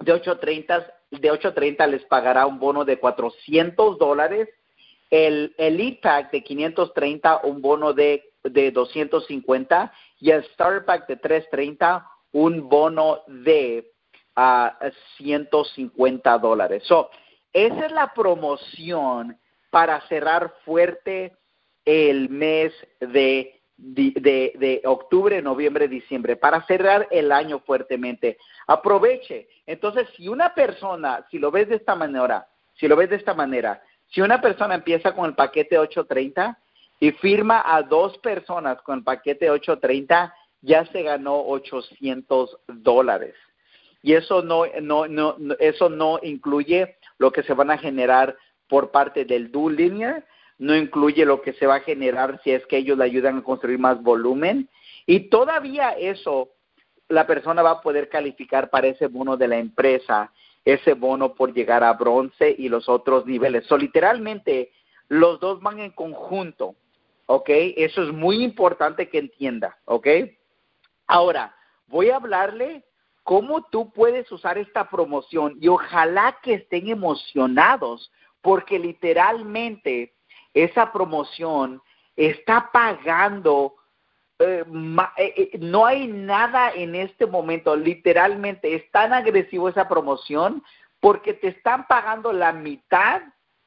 de 0.00 0.12
830, 0.12 0.86
de 1.10 1.30
830 1.30 1.86
les 1.86 2.04
pagará 2.04 2.46
un 2.46 2.58
bono 2.58 2.84
de 2.84 2.98
400 2.98 3.98
dólares, 3.98 4.48
el 5.10 5.54
Elite 5.58 6.00
Pack 6.02 6.32
de 6.32 6.42
530 6.42 7.40
un 7.44 7.62
bono 7.62 7.92
de, 7.92 8.32
de 8.42 8.70
250 8.70 9.92
y 10.20 10.30
el 10.30 10.44
Starter 10.44 10.84
Pack 10.84 11.06
de 11.06 11.16
330 11.16 12.06
un 12.32 12.68
bono 12.68 13.20
de 13.28 13.92
a 14.36 14.76
150 15.16 16.38
dólares. 16.38 16.82
So, 16.86 17.10
esa 17.52 17.86
es 17.86 17.92
la 17.92 18.12
promoción 18.12 19.38
para 19.70 20.00
cerrar 20.08 20.54
fuerte 20.64 21.36
el 21.84 22.28
mes 22.28 22.72
de, 23.00 23.53
de, 23.76 24.52
de, 24.56 24.82
octubre, 24.84 25.40
noviembre, 25.42 25.88
diciembre, 25.88 26.36
para 26.36 26.64
cerrar 26.66 27.08
el 27.10 27.32
año 27.32 27.60
fuertemente. 27.60 28.38
Aproveche. 28.66 29.48
Entonces, 29.66 30.08
si 30.16 30.28
una 30.28 30.54
persona, 30.54 31.26
si 31.30 31.38
lo 31.38 31.50
ves 31.50 31.68
de 31.68 31.76
esta 31.76 31.94
manera, 31.94 32.46
si 32.74 32.88
lo 32.88 32.96
ves 32.96 33.10
de 33.10 33.16
esta 33.16 33.34
manera, 33.34 33.82
si 34.08 34.20
una 34.20 34.40
persona 34.40 34.74
empieza 34.74 35.12
con 35.12 35.26
el 35.26 35.34
paquete 35.34 35.78
830 35.78 36.58
y 37.00 37.10
firma 37.12 37.62
a 37.64 37.82
dos 37.82 38.16
personas 38.18 38.80
con 38.82 38.98
el 38.98 39.04
paquete 39.04 39.50
830, 39.50 40.34
ya 40.62 40.86
se 40.86 41.02
ganó 41.02 41.40
800 41.46 42.58
dólares 42.68 43.34
y 44.04 44.12
eso 44.12 44.42
no, 44.42 44.66
no, 44.82 45.08
no, 45.08 45.36
eso 45.58 45.88
no 45.88 46.20
incluye 46.22 46.98
lo 47.16 47.32
que 47.32 47.42
se 47.42 47.54
van 47.54 47.70
a 47.70 47.78
generar 47.78 48.36
por 48.68 48.90
parte 48.90 49.24
del 49.24 49.50
dual 49.50 49.76
linear, 49.76 50.26
no 50.58 50.76
incluye 50.76 51.24
lo 51.24 51.42
que 51.42 51.52
se 51.54 51.66
va 51.66 51.76
a 51.76 51.80
generar 51.80 52.40
si 52.42 52.52
es 52.52 52.64
que 52.66 52.78
ellos 52.78 52.98
le 52.98 53.04
ayudan 53.04 53.38
a 53.38 53.42
construir 53.42 53.78
más 53.78 54.02
volumen 54.02 54.68
y 55.06 55.28
todavía 55.28 55.90
eso 55.90 56.50
la 57.08 57.26
persona 57.26 57.62
va 57.62 57.72
a 57.72 57.80
poder 57.80 58.08
calificar 58.08 58.70
para 58.70 58.86
ese 58.88 59.08
bono 59.08 59.36
de 59.36 59.48
la 59.48 59.58
empresa, 59.58 60.32
ese 60.64 60.94
bono 60.94 61.34
por 61.34 61.52
llegar 61.52 61.84
a 61.84 61.92
bronce 61.92 62.54
y 62.56 62.68
los 62.68 62.88
otros 62.88 63.26
niveles. 63.26 63.66
So, 63.66 63.76
literalmente, 63.76 64.72
los 65.08 65.38
dos 65.40 65.60
van 65.60 65.80
en 65.80 65.90
conjunto, 65.90 66.74
¿ok? 67.26 67.48
Eso 67.48 68.02
es 68.02 68.12
muy 68.12 68.42
importante 68.42 69.08
que 69.08 69.18
entienda, 69.18 69.76
¿ok? 69.84 70.08
Ahora, 71.06 71.54
voy 71.88 72.10
a 72.10 72.16
hablarle 72.16 72.84
cómo 73.22 73.62
tú 73.64 73.92
puedes 73.92 74.30
usar 74.32 74.56
esta 74.58 74.88
promoción 74.88 75.56
y 75.60 75.68
ojalá 75.68 76.38
que 76.42 76.54
estén 76.54 76.88
emocionados 76.88 78.10
porque 78.40 78.78
literalmente 78.78 80.14
esa 80.54 80.92
promoción 80.92 81.82
está 82.16 82.70
pagando, 82.72 83.74
eh, 84.38 84.64
eh, 85.18 85.34
eh, 85.36 85.58
no 85.58 85.84
hay 85.84 86.06
nada 86.06 86.72
en 86.72 86.94
este 86.94 87.26
momento, 87.26 87.76
literalmente 87.76 88.74
es 88.74 88.90
tan 88.90 89.12
agresivo 89.12 89.68
esa 89.68 89.88
promoción 89.88 90.62
porque 91.00 91.34
te 91.34 91.48
están 91.48 91.86
pagando 91.86 92.32
la 92.32 92.52
mitad 92.52 93.22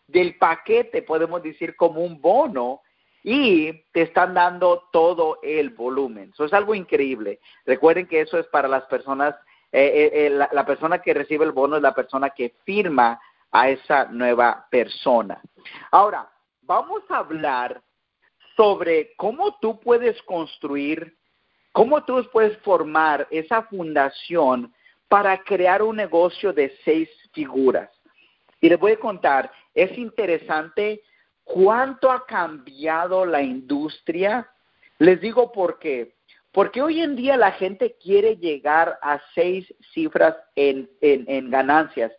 del 0.08 0.36
paquete, 0.38 1.02
podemos 1.02 1.44
decir 1.44 1.76
como 1.76 2.02
un 2.02 2.20
bono, 2.22 2.82
y 3.24 3.74
te 3.92 4.04
están 4.04 4.34
dando 4.34 4.88
todo 4.94 5.40
el 5.44 5.72
volumen. 5.72 6.30
Eso 6.34 6.46
es 6.46 6.54
algo 6.54 6.74
increíble. 6.74 7.42
Recuerden 7.66 8.08
que 8.08 8.22
eso 8.22 8.40
es 8.40 8.48
para 8.48 8.70
las 8.70 8.84
personas 8.86 9.36
eh, 9.72 10.30
la, 10.32 10.66
persona 10.66 11.00
que 11.00 11.14
recibe 11.14 11.44
el 11.44 11.52
bono 11.52 11.76
es 11.76 11.82
la 11.82 11.94
persona 11.94 12.30
que 12.30 12.56
firma 12.64 13.20
a 13.52 13.70
esa 13.70 14.06
nueva 14.06 14.66
persona. 14.70 15.42
Ahora, 15.92 16.30
vamos 16.68 17.02
a 17.10 17.20
hablar 17.20 17.82
sobre 18.56 19.16
cómo 19.16 19.58
tú 19.60 19.80
puedes 19.80 20.22
construir, 20.24 21.18
cómo 21.72 22.04
tú 22.04 22.24
puedes 22.32 22.58
formar 22.60 23.28
esa 23.32 23.64
fundación 23.64 24.74
para 25.08 25.42
crear 25.44 25.82
un 25.82 25.96
negocio 25.96 26.52
de 26.52 26.76
seis 26.84 27.10
figuras. 27.34 27.90
Y 28.60 28.70
les 28.70 28.80
voy 28.80 28.94
a 28.94 29.00
contar, 29.00 29.52
es 29.74 29.98
interesante 29.98 31.02
cuánto 31.44 32.12
ha 32.12 32.26
cambiado 32.26 33.26
la 33.26 33.42
industria. 33.42 34.50
Les 34.98 35.22
digo 35.22 35.52
por 35.52 35.80
qué. 35.80 36.16
Porque 36.52 36.82
hoy 36.82 37.02
en 37.02 37.16
día 37.16 37.38
la 37.38 37.52
gente 37.52 37.96
quiere 38.02 38.36
llegar 38.38 38.98
a 39.02 39.22
seis 39.36 39.72
cifras 39.94 40.36
en, 40.56 40.90
en, 41.02 41.52
ganancias. 41.52 42.12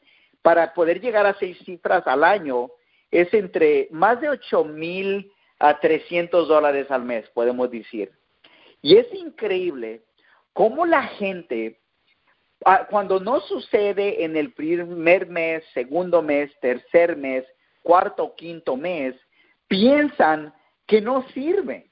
Para 0.43 0.73
poder 0.73 1.01
llegar 1.01 1.27
a 1.27 1.35
seis 1.35 1.59
cifras 1.65 2.07
al 2.07 2.23
año 2.23 2.71
es 3.11 3.33
entre 3.33 3.89
más 3.91 4.21
de 4.21 4.29
ocho 4.29 4.65
mil 4.65 5.33
a 5.59 5.81
300 5.81 6.47
dólares 6.47 6.91
al 6.91 7.05
mes, 7.05 7.29
podemos 7.31 7.71
decir. 7.71 8.13
Y 8.81 8.97
es 8.97 9.13
increíble 9.13 10.03
cómo 10.53 10.87
la 10.87 11.03
gente, 11.03 11.81
ah, 12.65 12.87
cuando 12.89 13.19
no 13.19 13.41
sucede 13.41 14.25
en 14.25 14.37
el 14.37 14.53
primer 14.53 15.27
mes, 15.27 15.65
segundo 15.75 16.23
mes, 16.23 16.51
tercer 16.61 17.17
mes, 17.17 17.45
cuarto, 17.83 18.35
quinto 18.37 18.77
mes, 18.77 19.15
piensan 19.67 20.55
que 20.87 21.01
no 21.01 21.27
sirve 21.29 21.91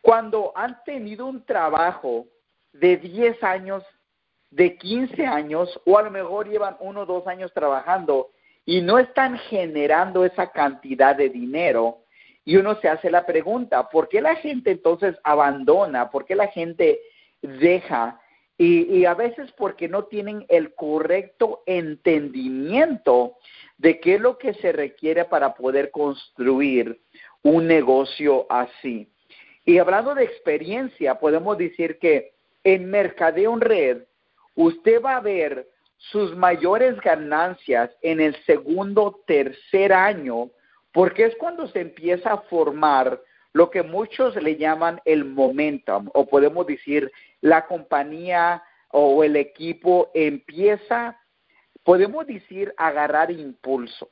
cuando 0.00 0.52
han 0.54 0.82
tenido 0.84 1.26
un 1.26 1.44
trabajo 1.44 2.26
de 2.72 2.96
10 2.96 3.42
años, 3.42 3.82
de 4.50 4.76
15 4.76 5.26
años, 5.26 5.80
o 5.84 5.98
a 5.98 6.02
lo 6.02 6.10
mejor 6.10 6.48
llevan 6.48 6.76
uno 6.78 7.00
o 7.00 7.06
dos 7.06 7.26
años 7.26 7.52
trabajando 7.52 8.30
y 8.66 8.82
no 8.82 8.98
están 8.98 9.38
generando 9.38 10.24
esa 10.24 10.50
cantidad 10.50 11.16
de 11.16 11.30
dinero, 11.30 12.00
y 12.44 12.56
uno 12.56 12.78
se 12.80 12.88
hace 12.88 13.10
la 13.10 13.24
pregunta, 13.24 13.88
¿por 13.88 14.08
qué 14.08 14.20
la 14.20 14.36
gente 14.36 14.72
entonces 14.72 15.16
abandona? 15.24 16.10
¿Por 16.10 16.24
qué 16.24 16.36
la 16.36 16.48
gente 16.48 17.00
deja? 17.42 18.20
Y, 18.58 18.98
y, 18.98 19.04
a 19.04 19.14
veces 19.14 19.52
porque 19.52 19.88
no 19.88 20.04
tienen 20.04 20.46
el 20.48 20.74
correcto 20.74 21.62
entendimiento 21.66 23.36
de 23.78 24.00
qué 24.00 24.14
es 24.14 24.20
lo 24.20 24.38
que 24.38 24.54
se 24.54 24.72
requiere 24.72 25.24
para 25.24 25.54
poder 25.54 25.90
construir 25.90 27.00
un 27.42 27.66
negocio 27.66 28.46
así. 28.48 29.10
Y 29.64 29.78
hablando 29.78 30.14
de 30.14 30.24
experiencia, 30.24 31.18
podemos 31.18 31.58
decir 31.58 31.98
que 31.98 32.32
en 32.62 32.88
Mercadeo 32.88 33.52
en 33.54 33.60
Red, 33.60 34.02
usted 34.54 35.02
va 35.02 35.16
a 35.16 35.20
ver 35.20 35.68
sus 35.96 36.36
mayores 36.36 37.00
ganancias 37.00 37.90
en 38.02 38.20
el 38.20 38.36
segundo, 38.44 39.22
tercer 39.26 39.92
año, 39.92 40.50
porque 40.92 41.24
es 41.24 41.36
cuando 41.36 41.66
se 41.68 41.80
empieza 41.80 42.32
a 42.32 42.40
formar 42.42 43.20
lo 43.52 43.70
que 43.70 43.82
muchos 43.82 44.36
le 44.36 44.56
llaman 44.56 45.00
el 45.04 45.24
momentum, 45.24 46.10
o 46.12 46.26
podemos 46.26 46.66
decir 46.66 47.10
la 47.40 47.66
compañía 47.66 48.62
o 48.90 49.24
el 49.24 49.36
equipo 49.36 50.10
empieza, 50.14 51.18
podemos 51.82 52.26
decir, 52.26 52.74
a 52.76 52.88
agarrar 52.88 53.30
impulso. 53.30 54.10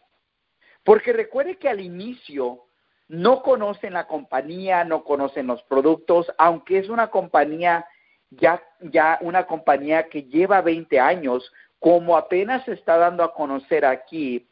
Porque 0.82 1.12
recuerde 1.12 1.56
que 1.56 1.68
al 1.68 1.80
inicio 1.80 2.64
no 3.08 3.42
conocen 3.42 3.92
la 3.94 4.06
compañía, 4.06 4.84
no 4.84 5.04
conocen 5.04 5.46
los 5.46 5.62
productos, 5.64 6.32
aunque 6.38 6.78
es 6.78 6.88
una 6.88 7.10
compañía 7.10 7.86
ya, 8.30 8.62
ya 8.80 9.18
una 9.20 9.46
compañía 9.46 10.08
que 10.08 10.24
lleva 10.24 10.60
20 10.60 10.98
años, 11.00 11.52
como 11.84 12.16
apenas 12.16 12.64
se 12.64 12.72
está 12.72 12.96
dando 12.96 13.22
a 13.22 13.34
conocer 13.34 13.84
aquí, 13.84 14.48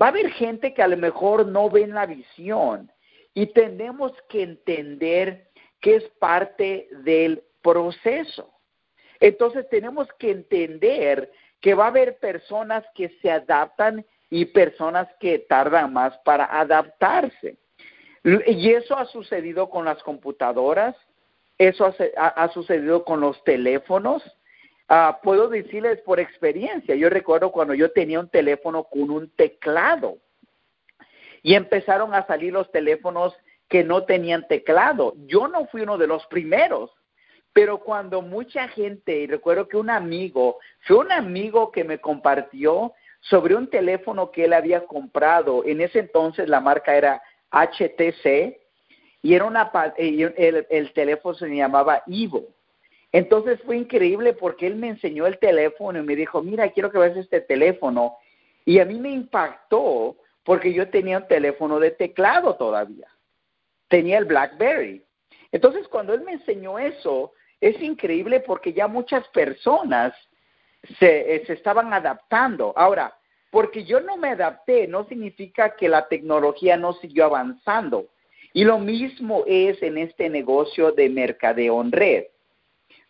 va 0.00 0.06
a 0.06 0.08
haber 0.08 0.32
gente 0.32 0.74
que 0.74 0.82
a 0.82 0.88
lo 0.88 0.96
mejor 0.96 1.46
no 1.46 1.70
ven 1.70 1.94
la 1.94 2.06
visión 2.06 2.90
y 3.34 3.46
tenemos 3.46 4.10
que 4.28 4.42
entender 4.42 5.48
que 5.80 5.94
es 5.94 6.02
parte 6.18 6.88
del 7.04 7.44
proceso. 7.62 8.52
Entonces 9.20 9.68
tenemos 9.68 10.08
que 10.18 10.32
entender 10.32 11.30
que 11.60 11.74
va 11.74 11.84
a 11.84 11.90
haber 11.90 12.18
personas 12.18 12.82
que 12.96 13.10
se 13.22 13.30
adaptan 13.30 14.04
y 14.28 14.46
personas 14.46 15.06
que 15.20 15.38
tardan 15.38 15.92
más 15.92 16.18
para 16.24 16.46
adaptarse. 16.46 17.58
Y 18.24 18.72
eso 18.72 18.98
ha 18.98 19.06
sucedido 19.06 19.70
con 19.70 19.84
las 19.84 20.02
computadoras, 20.02 20.96
eso 21.58 21.94
ha, 22.16 22.48
sucedido 22.48 23.04
con 23.04 23.20
los 23.20 23.40
teléfonos. 23.44 24.20
Ah, 24.88 25.20
puedo 25.22 25.48
decirles 25.48 26.00
por 26.02 26.20
experiencia, 26.20 26.94
yo 26.94 27.08
recuerdo 27.08 27.50
cuando 27.52 27.74
yo 27.74 27.92
tenía 27.92 28.20
un 28.20 28.28
teléfono 28.28 28.84
con 28.84 29.10
un 29.10 29.30
teclado 29.30 30.18
y 31.42 31.54
empezaron 31.54 32.14
a 32.14 32.26
salir 32.26 32.52
los 32.52 32.70
teléfonos 32.70 33.34
que 33.68 33.84
no 33.84 34.04
tenían 34.04 34.46
teclado. 34.48 35.14
Yo 35.26 35.48
no 35.48 35.66
fui 35.66 35.82
uno 35.82 35.98
de 35.98 36.06
los 36.06 36.26
primeros, 36.26 36.90
pero 37.52 37.78
cuando 37.78 38.22
mucha 38.22 38.68
gente, 38.68 39.20
y 39.20 39.26
recuerdo 39.26 39.68
que 39.68 39.76
un 39.76 39.90
amigo, 39.90 40.58
fue 40.80 40.98
un 40.98 41.12
amigo 41.12 41.72
que 41.72 41.84
me 41.84 41.98
compartió 41.98 42.92
sobre 43.20 43.54
un 43.54 43.68
teléfono 43.68 44.30
que 44.30 44.44
él 44.44 44.52
había 44.52 44.84
comprado. 44.86 45.64
En 45.64 45.80
ese 45.80 46.00
entonces 46.00 46.48
la 46.48 46.60
marca 46.60 46.96
era 46.96 47.22
HTC 47.50 48.58
y 49.22 49.34
era 49.34 49.44
una, 49.44 49.70
el, 49.96 50.66
el 50.68 50.92
teléfono 50.92 51.34
se 51.34 51.48
llamaba 51.48 52.02
Ivo. 52.06 52.48
Entonces 53.12 53.60
fue 53.64 53.76
increíble 53.76 54.32
porque 54.32 54.66
él 54.66 54.76
me 54.76 54.88
enseñó 54.88 55.26
el 55.26 55.38
teléfono 55.38 55.98
y 55.98 56.02
me 56.02 56.16
dijo, 56.16 56.42
mira, 56.42 56.70
quiero 56.70 56.90
que 56.90 56.98
veas 56.98 57.16
este 57.16 57.42
teléfono. 57.42 58.16
Y 58.64 58.78
a 58.78 58.86
mí 58.86 58.98
me 58.98 59.10
impactó 59.10 60.16
porque 60.44 60.72
yo 60.72 60.88
tenía 60.88 61.18
un 61.18 61.28
teléfono 61.28 61.78
de 61.78 61.90
teclado 61.90 62.56
todavía. 62.56 63.08
Tenía 63.88 64.18
el 64.18 64.24
BlackBerry. 64.24 65.04
Entonces 65.52 65.86
cuando 65.88 66.14
él 66.14 66.22
me 66.22 66.32
enseñó 66.32 66.78
eso, 66.78 67.32
es 67.60 67.80
increíble 67.82 68.40
porque 68.40 68.72
ya 68.72 68.88
muchas 68.88 69.28
personas 69.28 70.14
se, 70.98 71.34
eh, 71.34 71.46
se 71.46 71.52
estaban 71.52 71.92
adaptando. 71.92 72.72
Ahora, 72.76 73.14
porque 73.50 73.84
yo 73.84 74.00
no 74.00 74.16
me 74.16 74.30
adapté, 74.30 74.88
no 74.88 75.06
significa 75.06 75.76
que 75.76 75.86
la 75.86 76.08
tecnología 76.08 76.78
no 76.78 76.94
siguió 76.94 77.26
avanzando. 77.26 78.06
Y 78.54 78.64
lo 78.64 78.78
mismo 78.78 79.44
es 79.46 79.82
en 79.82 79.98
este 79.98 80.30
negocio 80.30 80.92
de 80.92 81.10
mercadeo 81.10 81.80
en 81.82 81.92
red. 81.92 82.24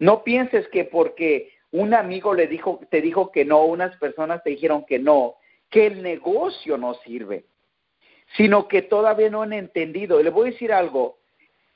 No 0.03 0.25
pienses 0.25 0.67
que 0.71 0.85
porque 0.85 1.53
un 1.71 1.95
amigo 1.95 2.35
le 2.35 2.49
dijo, 2.49 2.81
te 2.91 3.01
dijo 3.01 3.31
que 3.31 3.45
no, 3.45 3.65
unas 3.67 3.97
personas 3.99 4.43
te 4.43 4.51
dijeron 4.51 4.85
que 4.85 4.99
no, 4.99 5.37
que 5.71 5.87
el 5.87 6.03
negocio 6.03 6.77
no 6.77 6.95
sirve, 6.95 7.45
sino 8.37 8.67
que 8.67 8.83
todavía 8.83 9.31
no 9.31 9.43
han 9.43 9.53
entendido. 9.53 10.19
Y 10.19 10.25
le 10.25 10.31
voy 10.31 10.49
a 10.49 10.51
decir 10.51 10.73
algo, 10.73 11.19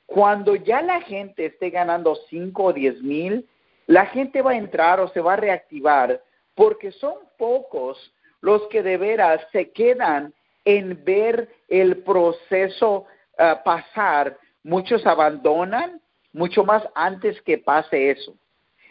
cuando 0.05 0.57
ya 0.57 0.81
la 0.81 0.99
gente 0.99 1.45
esté 1.45 1.69
ganando 1.69 2.15
5 2.29 2.63
o 2.65 2.73
10 2.73 3.01
mil, 3.01 3.47
la 3.85 4.07
gente 4.07 4.41
va 4.41 4.51
a 4.51 4.57
entrar 4.57 4.99
o 4.99 5.07
se 5.07 5.21
va 5.21 5.35
a 5.35 5.37
reactivar 5.37 6.21
porque 6.53 6.91
son 6.91 7.13
pocos 7.37 8.13
los 8.41 8.67
que 8.67 8.83
de 8.83 8.97
veras 8.97 9.39
se 9.53 9.71
quedan 9.71 10.33
en 10.65 11.01
ver 11.05 11.47
el 11.69 12.03
proceso 12.03 13.05
ah, 13.37 13.61
pasar. 13.63 14.37
Muchos 14.63 15.07
abandonan 15.07 16.01
mucho 16.33 16.63
más 16.63 16.83
antes 16.95 17.41
que 17.41 17.57
pase 17.57 18.11
eso. 18.11 18.35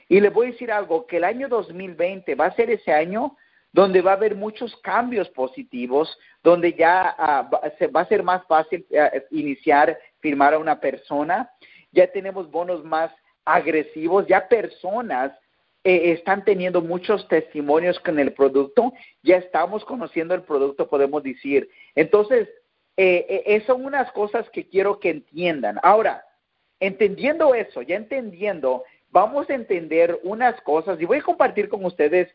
Y 0.09 0.21
le 0.21 0.31
voy 0.31 0.49
a 0.49 0.51
decir 0.53 0.71
algo, 0.71 1.07
que 1.07 1.17
el 1.17 1.25
año 1.25 1.49
2020 1.49 2.35
va 2.35 2.47
a 2.47 2.55
ser 2.55 2.71
ese 2.71 2.93
año 2.93 3.37
donde 3.73 4.01
va 4.01 4.13
a 4.13 4.15
haber 4.15 4.35
muchos 4.35 4.75
cambios 4.77 5.29
positivos, 5.31 6.19
donde 6.43 6.73
ya 6.73 7.15
ah, 7.19 7.51
va 7.51 8.01
a 8.01 8.09
ser 8.09 8.23
más 8.23 8.47
fácil 8.47 8.87
ah, 8.99 9.11
iniciar, 9.31 9.99
firmar 10.21 10.55
a 10.55 10.59
una 10.59 10.81
persona, 10.81 11.51
ya 11.93 12.11
tenemos 12.11 12.51
bonos 12.51 12.85
más 12.85 13.13
agresivos, 13.45 14.27
ya 14.27 14.49
personas 14.49 15.33
eh, 15.85 16.11
están 16.13 16.45
teniendo 16.45 16.83
muchos 16.83 17.29
testimonios 17.29 18.01
con 18.01 18.19
el 18.19 18.33
producto, 18.33 18.93
ya 19.23 19.37
estamos 19.37 19.85
conociendo 19.85 20.35
el 20.35 20.43
producto, 20.43 20.89
podemos 20.89 21.23
decir. 21.23 21.71
Entonces, 21.95 22.49
eh, 22.97 23.45
eh, 23.47 23.63
son 23.69 23.85
unas 23.85 24.11
cosas 24.11 24.51
que 24.51 24.69
quiero 24.69 24.99
que 24.99 25.11
entiendan. 25.11 25.79
Ahora, 25.85 26.25
entendiendo 26.81 27.55
eso, 27.55 27.83
ya 27.83 27.97
entendiendo, 27.97 28.85
vamos 29.11 29.49
a 29.49 29.55
entender 29.55 30.19
unas 30.23 30.61
cosas 30.63 31.01
y 31.01 31.05
voy 31.05 31.19
a 31.19 31.23
compartir 31.23 31.69
con 31.69 31.85
ustedes 31.85 32.29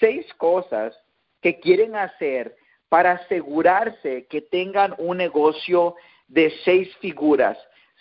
seis 0.00 0.26
cosas 0.34 0.98
que 1.40 1.60
quieren 1.60 1.94
hacer 1.94 2.56
para 2.88 3.12
asegurarse 3.12 4.26
que 4.26 4.40
tengan 4.40 4.94
un 4.98 5.16
negocio 5.18 5.94
de 6.28 6.52
seis 6.64 6.94
figuras. 6.96 7.58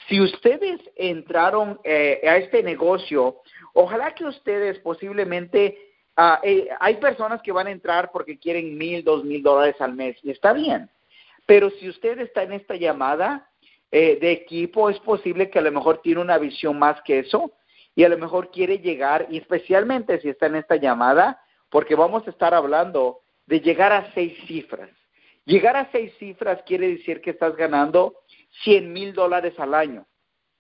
Si 0.08 0.20
ustedes 0.20 0.80
entraron 0.96 1.80
eh, 1.84 2.22
a 2.28 2.38
este 2.38 2.64
negocio, 2.64 3.42
ojalá 3.74 4.14
que 4.14 4.26
ustedes 4.26 4.80
posiblemente, 4.80 5.78
eh, 6.44 6.70
hay 6.80 6.96
personas 6.98 7.42
que 7.42 7.52
van 7.52 7.68
a 7.68 7.72
entrar 7.72 8.12
porque 8.12 8.38
quieren 8.38 8.78
mil, 8.78 9.04
dos 9.04 9.24
mil 9.24 9.42
dólares 9.42 9.76
al 9.80 9.94
mes, 9.94 10.18
y 10.24 10.32
está 10.32 10.54
bien. 10.54 10.90
Pero 11.46 11.70
si 11.72 11.90
usted 11.90 12.20
está 12.20 12.44
en 12.44 12.54
esta 12.54 12.76
llamada 12.76 13.50
eh, 13.96 14.18
de 14.20 14.32
equipo, 14.32 14.90
es 14.90 15.00
posible 15.02 15.52
que 15.52 15.60
a 15.60 15.62
lo 15.62 15.72
mejor 15.72 16.02
tiene 16.02 16.20
una 16.20 16.40
visión 16.40 16.80
más 16.80 17.00
que 17.04 17.20
eso 17.20 17.52
y 17.94 18.04
a 18.04 18.10
lo 18.10 18.18
mejor 18.18 18.50
quiere 18.50 18.80
llegar, 18.80 19.28
y 19.30 19.38
especialmente 19.38 20.20
si 20.20 20.30
está 20.30 20.48
en 20.48 20.56
esta 20.56 20.78
llamada, 20.78 21.40
porque 21.70 21.94
vamos 21.94 22.26
a 22.26 22.32
estar 22.32 22.56
hablando 22.56 23.20
de 23.46 23.62
llegar 23.62 23.92
a 23.92 24.12
seis 24.16 24.36
cifras. 24.48 24.90
Llegar 25.46 25.78
a 25.78 25.92
seis 25.92 26.12
cifras 26.18 26.64
quiere 26.66 26.88
decir 26.88 27.22
que 27.22 27.30
estás 27.30 27.56
ganando 27.56 28.16
100 28.64 28.92
mil 28.92 29.14
dólares 29.14 29.54
al 29.60 29.76
año. 29.76 30.08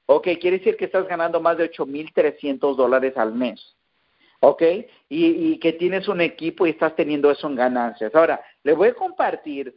Ok, 0.05 0.27
quiere 0.39 0.59
decir 0.59 0.77
que 0.77 0.85
estás 0.85 1.07
ganando 1.07 1.41
más 1.41 1.57
de 1.57 1.63
8 1.63 1.87
mil 1.87 2.13
300 2.13 2.77
dólares 2.77 3.17
al 3.17 3.33
mes. 3.33 3.75
Ok, 4.41 4.61
y, 5.09 5.57
que 5.57 5.73
tienes 5.73 6.07
un 6.07 6.21
equipo 6.21 6.67
y 6.67 6.69
estás 6.69 6.95
teniendo 6.95 7.31
eso 7.31 7.47
en 7.47 7.55
ganancias. 7.55 8.13
Ahora, 8.13 8.39
le 8.61 8.73
voy 8.73 8.89
a 8.89 8.93
compartir 8.93 9.75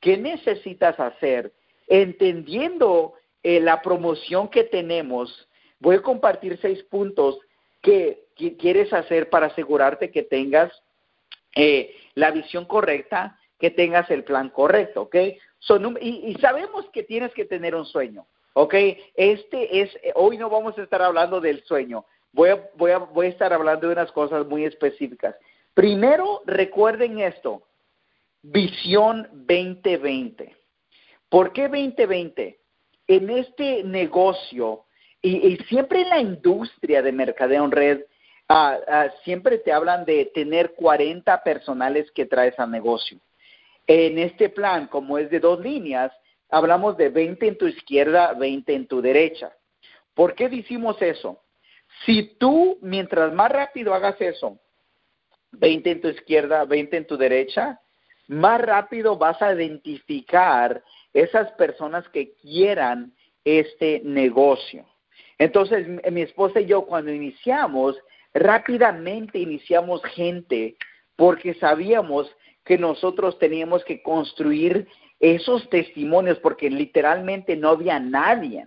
qué 0.00 0.16
necesitas 0.16 0.98
hacer 0.98 1.52
entendiendo 1.86 3.14
eh, 3.42 3.60
la 3.60 3.82
promoción 3.82 4.48
que 4.48 4.64
tenemos. 4.64 5.48
Voy 5.78 5.96
a 5.96 6.02
compartir 6.02 6.58
seis 6.60 6.82
puntos 6.84 7.38
que, 7.82 8.22
quieres 8.58 8.92
hacer 8.92 9.30
para 9.30 9.46
asegurarte 9.46 10.10
que 10.10 10.24
tengas 10.24 10.72
eh, 11.54 11.94
la 12.14 12.32
visión 12.32 12.64
correcta, 12.64 13.38
que 13.60 13.70
tengas 13.70 14.10
el 14.10 14.24
plan 14.24 14.48
correcto, 14.48 15.02
¿ok? 15.02 15.16
y, 16.00 16.36
sabemos 16.40 16.86
que 16.90 17.04
tienes 17.04 17.32
que 17.32 17.44
tener 17.44 17.76
un 17.76 17.86
sueño, 17.86 18.26
¿ok? 18.54 18.74
Este 19.14 19.82
es, 19.82 19.96
hoy 20.14 20.36
no 20.36 20.50
vamos 20.50 20.76
a 20.76 20.82
estar 20.82 21.00
hablando 21.00 21.40
del 21.40 21.62
sueño, 21.64 22.04
voy 22.32 22.50
voy 22.74 22.90
a, 22.90 22.98
voy 22.98 23.26
a 23.26 23.30
estar 23.30 23.52
hablando 23.52 23.86
de 23.86 23.92
unas 23.92 24.10
cosas 24.10 24.46
muy 24.46 24.64
específicas. 24.64 25.36
Primero, 25.74 26.42
recuerden 26.46 27.20
esto, 27.20 27.62
visión 28.42 29.28
2020. 29.32 30.63
¿Por 31.34 31.52
qué 31.52 31.62
2020? 31.62 32.60
En 33.08 33.28
este 33.28 33.82
negocio 33.82 34.84
y, 35.20 35.56
siempre 35.68 36.02
en 36.02 36.08
la 36.08 36.20
industria 36.20 37.02
de 37.02 37.10
mercadeo 37.10 37.64
en 37.64 37.72
red, 37.72 38.04
ah, 38.48 38.78
ah, 38.86 39.08
siempre 39.24 39.58
te 39.58 39.72
hablan 39.72 40.04
de 40.04 40.26
tener 40.26 40.74
40 40.74 41.42
personales 41.42 42.08
que 42.12 42.26
traes 42.26 42.56
al 42.60 42.70
negocio. 42.70 43.18
En 43.88 44.16
este 44.20 44.48
plan, 44.48 44.86
como 44.86 45.18
es 45.18 45.28
de 45.28 45.40
dos 45.40 45.58
líneas, 45.58 46.12
hablamos 46.50 46.96
de 46.96 47.08
20 47.08 47.48
en 47.48 47.58
tu 47.58 47.66
izquierda, 47.66 48.32
20 48.34 48.72
en 48.72 48.86
tu 48.86 49.02
derecha. 49.02 49.50
¿Por 50.14 50.36
qué 50.36 50.48
decimos 50.48 51.02
eso? 51.02 51.42
Si 52.06 52.36
tú, 52.38 52.78
mientras 52.80 53.32
más 53.32 53.50
rápido 53.50 53.92
hagas 53.92 54.20
eso, 54.20 54.60
20 55.50 55.90
en 55.90 56.00
tu 56.00 56.08
izquierda, 56.10 56.64
20 56.64 56.96
en 56.96 57.06
tu 57.08 57.16
derecha, 57.16 57.80
más 58.28 58.60
rápido 58.60 59.16
vas 59.16 59.42
a 59.42 59.52
identificar 59.52 60.80
esas 61.14 61.50
personas 61.52 62.06
que 62.10 62.34
quieran 62.34 63.14
este 63.44 64.02
negocio. 64.04 64.84
Entonces, 65.38 65.86
mi 66.10 66.22
esposa 66.22 66.60
y 66.60 66.66
yo 66.66 66.82
cuando 66.86 67.12
iniciamos, 67.12 67.96
rápidamente 68.32 69.38
iniciamos 69.38 70.02
gente 70.04 70.76
porque 71.16 71.54
sabíamos 71.54 72.30
que 72.64 72.78
nosotros 72.78 73.38
teníamos 73.38 73.84
que 73.84 74.02
construir 74.02 74.88
esos 75.20 75.68
testimonios 75.70 76.38
porque 76.38 76.68
literalmente 76.68 77.56
no 77.56 77.70
había 77.70 78.00
nadie. 78.00 78.66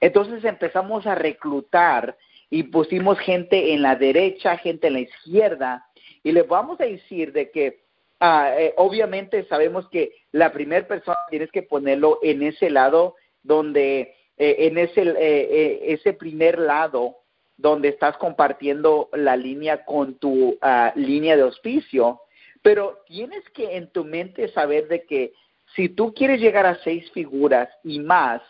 Entonces 0.00 0.44
empezamos 0.44 1.06
a 1.06 1.14
reclutar 1.14 2.16
y 2.50 2.64
pusimos 2.64 3.18
gente 3.18 3.72
en 3.72 3.82
la 3.82 3.96
derecha, 3.96 4.56
gente 4.58 4.88
en 4.88 4.94
la 4.94 5.00
izquierda 5.00 5.86
y 6.22 6.32
les 6.32 6.46
vamos 6.46 6.80
a 6.80 6.84
decir 6.84 7.32
de 7.32 7.50
que 7.50 7.81
ah, 8.22 8.54
eh, 8.56 8.72
obviamente 8.76 9.44
sabemos 9.48 9.88
que 9.90 10.12
la 10.32 10.52
primera 10.52 10.86
persona 10.86 11.18
tienes 11.28 11.50
que 11.50 11.62
ponerlo 11.62 12.18
en 12.22 12.42
ese 12.42 12.70
lado 12.70 13.16
donde, 13.42 14.14
eh, 14.38 14.56
en 14.58 14.78
ese, 14.78 15.02
eh, 15.18 15.92
ese 15.92 16.12
primer 16.12 16.58
lado 16.58 17.16
donde 17.56 17.88
estás 17.88 18.16
compartiendo 18.16 19.08
la 19.12 19.36
línea 19.36 19.84
con 19.84 20.14
tu 20.14 20.56
ah, 20.62 20.92
línea 20.96 21.36
de 21.36 21.42
auspicio 21.42 22.20
pero 22.62 23.00
tienes 23.06 23.42
que 23.50 23.76
en 23.76 23.90
tu 23.90 24.04
mente 24.04 24.48
saber 24.48 24.88
de 24.88 25.04
que 25.04 25.32
si 25.74 25.88
tú 25.88 26.14
quieres 26.14 26.40
llegar 26.40 26.64
a 26.64 26.78
seis 26.82 27.10
figuras 27.10 27.68
y 27.82 27.98
más, 27.98 28.40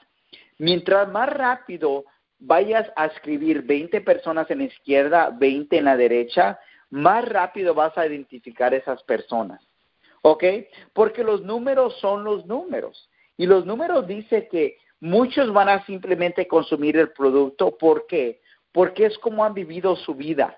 mientras 0.59 1.09
más 1.11 1.29
rápido 1.31 2.05
vayas 2.39 2.91
a 2.97 3.07
escribir 3.07 3.63
20 3.63 4.01
personas 4.03 4.51
en 4.51 4.59
la 4.59 4.65
izquierda, 4.65 5.31
20 5.31 5.79
en 5.79 5.85
la 5.85 5.97
derecha, 5.97 6.59
más 6.93 7.29
rápido 7.29 7.75
vas 7.75 7.97
a 7.99 8.07
identificar 8.07 8.73
esas 8.73 9.03
personas. 9.03 9.61
¿Ok? 10.23 10.45
Porque 10.93 11.25
los 11.25 11.43
números 11.43 11.99
son 12.01 12.23
los 12.23 12.47
números. 12.47 13.11
Y 13.37 13.47
los 13.47 13.67
números 13.67 14.07
dicen 14.07 14.47
que 14.51 14.79
muchos 15.01 15.53
van 15.53 15.69
a 15.69 15.85
simplemente 15.85 16.47
consumir 16.47 16.97
el 16.97 17.11
producto. 17.11 17.77
¿Por 17.77 18.07
qué? 18.07 18.41
Porque 18.71 19.07
es 19.07 19.19
como 19.19 19.45
han 19.45 19.55
vivido 19.55 19.97
su 19.97 20.15
vida. 20.15 20.57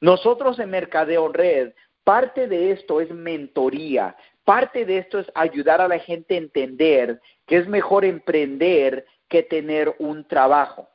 Nosotros 0.00 0.58
en 0.58 0.70
Mercadeo 0.70 1.28
Red 1.28 1.72
Parte 2.04 2.46
de 2.46 2.70
esto 2.70 3.00
es 3.00 3.10
mentoría, 3.10 4.14
parte 4.44 4.84
de 4.84 4.98
esto 4.98 5.18
es 5.18 5.32
ayudar 5.34 5.80
a 5.80 5.88
la 5.88 5.98
gente 5.98 6.34
a 6.34 6.38
entender 6.38 7.20
que 7.46 7.56
es 7.56 7.66
mejor 7.66 8.04
emprender 8.04 9.06
que 9.26 9.42
tener 9.42 9.96
un 9.98 10.28
trabajo. 10.28 10.86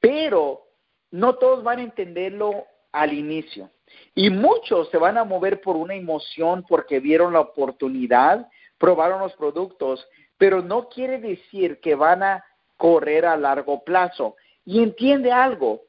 Pero 0.00 0.66
no 1.10 1.34
todos 1.34 1.62
van 1.62 1.78
a 1.78 1.82
entenderlo 1.82 2.64
al 2.90 3.12
inicio. 3.12 3.70
Y 4.14 4.30
muchos 4.30 4.88
se 4.90 4.98
van 4.98 5.18
a 5.18 5.24
mover 5.24 5.60
por 5.60 5.76
una 5.76 5.94
emoción 5.94 6.64
porque 6.68 7.00
vieron 7.00 7.32
la 7.32 7.40
oportunidad, 7.40 8.48
probaron 8.78 9.20
los 9.20 9.34
productos, 9.34 10.06
pero 10.38 10.62
no 10.62 10.88
quiere 10.88 11.18
decir 11.18 11.80
que 11.80 11.94
van 11.94 12.22
a 12.22 12.44
correr 12.76 13.26
a 13.26 13.36
largo 13.36 13.82
plazo. 13.84 14.36
Y 14.64 14.82
entiende 14.82 15.32
algo, 15.32 15.82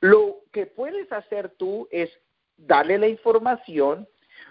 lo 0.00 0.38
que 0.52 0.66
puedes 0.66 1.10
hacer 1.12 1.50
tú 1.56 1.88
es 1.90 2.10
darle 2.56 2.98
la 2.98 3.08
información, 3.08 4.08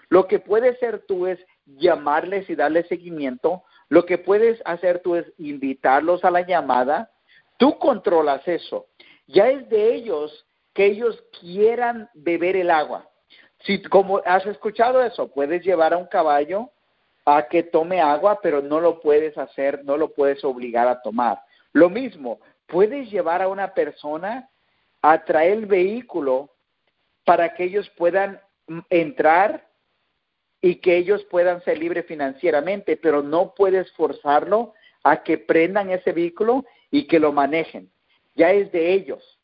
lo 0.08 0.26
que 0.26 0.38
puedes 0.38 0.76
hacer 0.76 1.04
tú 1.06 1.26
es 1.26 1.38
llamarles 1.66 2.48
y 2.48 2.54
darle 2.54 2.84
seguimiento, 2.84 3.64
lo 3.88 4.04
que 4.04 4.18
puedes 4.18 4.60
hacer 4.64 5.00
tú 5.00 5.16
es 5.16 5.26
invitarlos 5.38 6.24
a 6.24 6.30
la 6.30 6.42
llamada, 6.42 7.10
tú 7.56 7.78
controlas 7.78 8.46
eso. 8.46 8.86
Ya 9.26 9.48
es 9.48 9.68
de 9.68 9.94
ellos 9.94 10.46
que 10.76 10.84
ellos 10.84 11.24
quieran 11.40 12.10
beber 12.12 12.54
el 12.54 12.70
agua. 12.70 13.08
Si 13.60 13.82
como 13.82 14.20
has 14.26 14.44
escuchado 14.44 15.02
eso, 15.02 15.32
puedes 15.32 15.64
llevar 15.64 15.94
a 15.94 15.96
un 15.96 16.06
caballo 16.06 16.70
a 17.24 17.48
que 17.48 17.62
tome 17.62 18.02
agua, 18.02 18.40
pero 18.42 18.60
no 18.60 18.78
lo 18.78 19.00
puedes 19.00 19.36
hacer, 19.38 19.82
no 19.86 19.96
lo 19.96 20.12
puedes 20.12 20.44
obligar 20.44 20.86
a 20.86 21.00
tomar. 21.00 21.40
Lo 21.72 21.88
mismo, 21.88 22.40
puedes 22.66 23.10
llevar 23.10 23.40
a 23.40 23.48
una 23.48 23.72
persona 23.72 24.50
a 25.00 25.24
traer 25.24 25.52
el 25.52 25.66
vehículo 25.66 26.50
para 27.24 27.54
que 27.54 27.64
ellos 27.64 27.90
puedan 27.96 28.38
entrar 28.90 29.66
y 30.60 30.76
que 30.76 30.98
ellos 30.98 31.24
puedan 31.30 31.64
ser 31.64 31.78
libres 31.78 32.04
financieramente, 32.04 32.98
pero 32.98 33.22
no 33.22 33.54
puedes 33.54 33.90
forzarlo 33.92 34.74
a 35.04 35.22
que 35.22 35.38
prendan 35.38 35.88
ese 35.88 36.12
vehículo 36.12 36.66
y 36.90 37.06
que 37.06 37.18
lo 37.18 37.32
manejen. 37.32 37.90
Ya 38.34 38.50
es 38.52 38.70
de 38.72 38.92
ellos. 38.92 39.35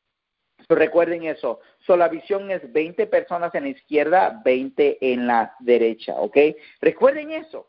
Recuerden 0.68 1.24
eso. 1.24 1.60
So, 1.86 1.96
la 1.96 2.08
visión 2.08 2.50
es 2.50 2.72
20 2.72 3.06
personas 3.06 3.54
en 3.54 3.64
la 3.64 3.70
izquierda, 3.70 4.40
20 4.44 5.12
en 5.12 5.26
la 5.26 5.54
derecha, 5.60 6.14
¿ok? 6.16 6.36
Recuerden 6.80 7.32
eso. 7.32 7.68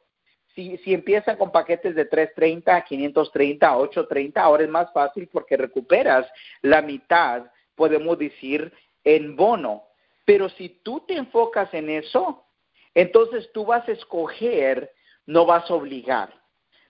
Si, 0.56 0.78
si 0.78 0.94
empiezan 0.94 1.38
con 1.38 1.52
paquetes 1.52 1.96
de 1.96 2.06
330, 2.06 2.84
530, 2.84 3.78
830, 3.78 4.42
ahora 4.42 4.64
es 4.64 4.70
más 4.70 4.92
fácil 4.94 5.28
porque 5.32 5.58
recuperas 5.58 6.28
la 6.62 6.82
mitad, 6.82 7.46
podemos 7.76 8.18
decir, 8.20 8.72
en 9.04 9.36
bono. 9.36 9.84
Pero 10.26 10.50
si 10.50 10.70
tú 10.84 11.04
te 11.08 11.16
enfocas 11.16 11.74
en 11.74 11.90
eso, 11.90 12.46
entonces 12.94 13.50
tú 13.54 13.66
vas 13.66 13.88
a 13.90 13.94
escoger, 13.94 14.92
no 15.26 15.46
vas 15.46 15.70
a 15.70 15.74
obligar. 15.74 16.44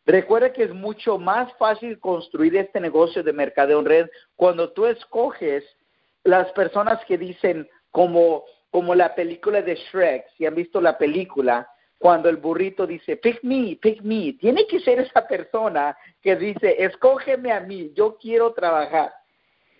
Recuerda 0.06 0.52
que 0.52 0.63
es 0.63 0.74
mucho 0.74 1.18
más 1.18 1.54
fácil 1.58 2.00
construir 2.00 2.58
este 2.58 2.80
negocio 2.80 3.24
de 3.24 3.32
mercadeo 3.32 3.80
en 3.80 3.86
red 3.86 4.10
cuando 4.36 4.72
tú 4.72 4.86
escoges 4.86 5.63
las 6.23 6.51
personas 6.51 7.03
que 7.05 7.17
dicen 7.17 7.69
como, 7.91 8.43
como 8.71 8.95
la 8.95 9.13
película 9.15 9.62
de 9.62 9.75
Shrek, 9.75 10.25
si 10.38 10.45
han 10.45 10.55
visto 10.55 10.81
la 10.81 10.97
película, 10.97 11.67
cuando 11.97 12.27
el 12.27 12.38
burrito 12.38 12.86
dice, 12.86 13.15
pick 13.17 13.43
me, 13.43 13.77
pick 13.81 14.01
me, 14.01 14.33
tiene 14.33 14.67
que 14.67 14.81
ser 14.81 14.99
esa 14.99 15.25
persona 15.25 15.97
que 16.21 16.36
dice, 16.36 16.75
escógeme 16.83 17.51
a 17.51 17.62
mí, 17.62 17.93
yo 17.95 18.17
quiero 18.17 18.51
trabajar. 18.51 19.13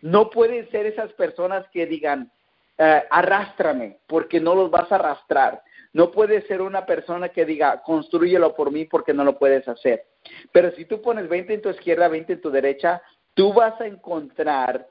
No 0.02 0.30
pueden 0.30 0.70
ser 0.72 0.86
esas 0.86 1.12
personas 1.14 1.66
que 1.74 1.86
digan, 1.86 2.32
eh, 2.78 3.04
arrástrame, 3.10 4.00
porque 4.08 4.40
no 4.40 4.56
los 4.56 4.72
vas 4.72 4.92
a 4.92 4.96
arrastrar. 4.96 5.64
No 5.92 6.12
puede 6.12 6.42
ser 6.48 6.62
una 6.62 6.86
persona 6.86 7.30
que 7.30 7.46
diga, 7.46 7.82
construyelo 7.84 8.56
por 8.56 8.72
mí 8.72 8.86
porque 8.86 9.14
no 9.14 9.24
lo 9.24 9.38
puedes 9.38 9.68
hacer. 9.68 10.06
Pero 10.52 10.72
si 10.72 10.86
tú 10.86 11.02
pones 11.02 11.28
20 11.28 11.54
en 11.54 11.62
tu 11.62 11.70
izquierda, 11.70 12.08
20 12.08 12.34
en 12.34 12.42
tu 12.42 12.50
derecha, 12.50 13.02
tú 13.34 13.54
vas 13.54 13.80
a 13.82 13.86
encontrar 13.86 14.88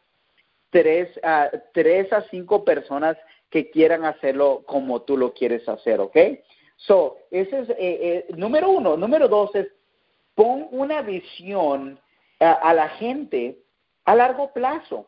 tres, 0.72 1.08
uh, 1.18 1.56
tres 1.72 2.12
a 2.12 2.22
cinco 2.30 2.64
personas 2.64 3.16
que 3.50 3.70
quieran 3.70 4.04
hacerlo 4.04 4.64
como 4.66 5.02
tú 5.02 5.16
lo 5.16 5.32
quieres 5.34 5.68
hacer, 5.68 6.00
¿ok? 6.00 6.16
So, 6.76 7.18
ese 7.30 7.60
es 7.60 7.70
eh, 7.70 7.76
eh, 7.78 8.26
número 8.36 8.70
uno. 8.70 8.96
Número 8.96 9.28
dos 9.28 9.54
es 9.54 9.68
pon 10.34 10.66
una 10.72 11.02
visión 11.02 12.00
a 12.40 12.74
la 12.74 12.88
gente 12.88 13.58
a 14.04 14.16
largo 14.16 14.52
plazo. 14.52 15.06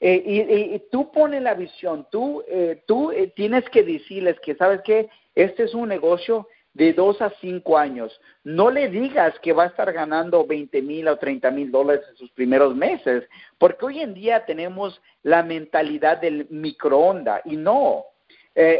Eh, 0.00 0.22
y, 0.26 0.78
tú 0.90 1.10
pones 1.10 1.40
la 1.40 1.54
visión, 1.54 2.06
tú, 2.10 2.44
tú 2.84 3.10
tienes 3.36 3.66
que 3.70 3.82
decirles 3.82 4.38
que, 4.40 4.54
¿sabes 4.56 4.82
qué? 4.82 5.08
Este 5.34 5.62
es 5.62 5.72
un 5.72 5.88
negocio 5.88 6.46
de 6.74 6.92
dos 6.92 7.22
a 7.22 7.30
cinco 7.40 7.78
años. 7.78 8.20
No 8.42 8.70
le 8.70 8.88
digas 8.88 9.38
que 9.40 9.52
va 9.52 9.64
a 9.64 9.68
estar 9.68 9.92
ganando 9.92 10.46
20 10.46 10.82
mil 10.82 11.08
o 11.08 11.16
30 11.16 11.50
mil 11.50 11.70
dólares 11.70 12.04
en 12.10 12.16
sus 12.16 12.30
primeros 12.32 12.74
meses, 12.76 13.24
porque 13.58 13.86
hoy 13.86 14.00
en 14.00 14.14
día 14.14 14.44
tenemos 14.44 15.00
la 15.22 15.42
mentalidad 15.42 16.20
del 16.20 16.46
microondas 16.50 17.40
y 17.44 17.56
no. 17.56 18.04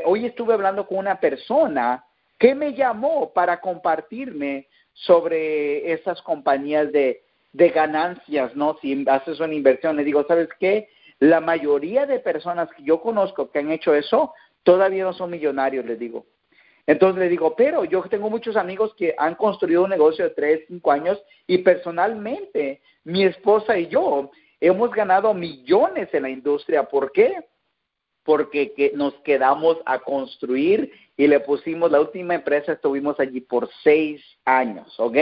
hoy 0.04 0.26
estuve 0.26 0.54
hablando 0.54 0.86
con 0.86 0.98
una 0.98 1.18
persona 1.18 2.04
¿Qué 2.38 2.54
me 2.54 2.74
llamó 2.74 3.32
para 3.32 3.60
compartirme 3.60 4.68
sobre 4.92 5.92
esas 5.92 6.20
compañías 6.22 6.92
de, 6.92 7.22
de 7.52 7.68
ganancias, 7.70 8.54
¿no? 8.54 8.76
Si 8.80 9.04
haces 9.08 9.40
una 9.40 9.54
inversión, 9.54 9.96
le 9.96 10.04
digo, 10.04 10.24
¿sabes 10.26 10.48
qué? 10.58 10.88
La 11.20 11.40
mayoría 11.40 12.06
de 12.06 12.18
personas 12.18 12.68
que 12.76 12.82
yo 12.82 13.00
conozco 13.00 13.50
que 13.50 13.60
han 13.60 13.70
hecho 13.70 13.94
eso 13.94 14.34
todavía 14.62 15.04
no 15.04 15.12
son 15.12 15.30
millonarios, 15.30 15.84
le 15.84 15.96
digo. 15.96 16.26
Entonces 16.86 17.20
le 17.20 17.28
digo, 17.28 17.54
pero 17.56 17.84
yo 17.84 18.02
tengo 18.02 18.28
muchos 18.28 18.56
amigos 18.56 18.94
que 18.94 19.14
han 19.16 19.34
construido 19.36 19.84
un 19.84 19.90
negocio 19.90 20.24
de 20.24 20.34
tres, 20.34 20.64
cinco 20.68 20.92
años 20.92 21.22
y 21.46 21.58
personalmente 21.58 22.82
mi 23.04 23.24
esposa 23.24 23.78
y 23.78 23.86
yo 23.86 24.30
hemos 24.60 24.90
ganado 24.90 25.32
millones 25.32 26.12
en 26.12 26.22
la 26.22 26.30
industria. 26.30 26.84
¿Por 26.84 27.12
qué? 27.12 27.46
Porque 28.22 28.92
nos 28.94 29.14
quedamos 29.20 29.78
a 29.86 29.98
construir 29.98 30.92
y 31.16 31.26
le 31.26 31.40
pusimos 31.40 31.90
la 31.90 32.00
última 32.00 32.34
empresa, 32.34 32.72
estuvimos 32.72 33.18
allí 33.18 33.40
por 33.40 33.70
seis 33.82 34.22
años, 34.44 34.98
¿ok? 34.98 35.16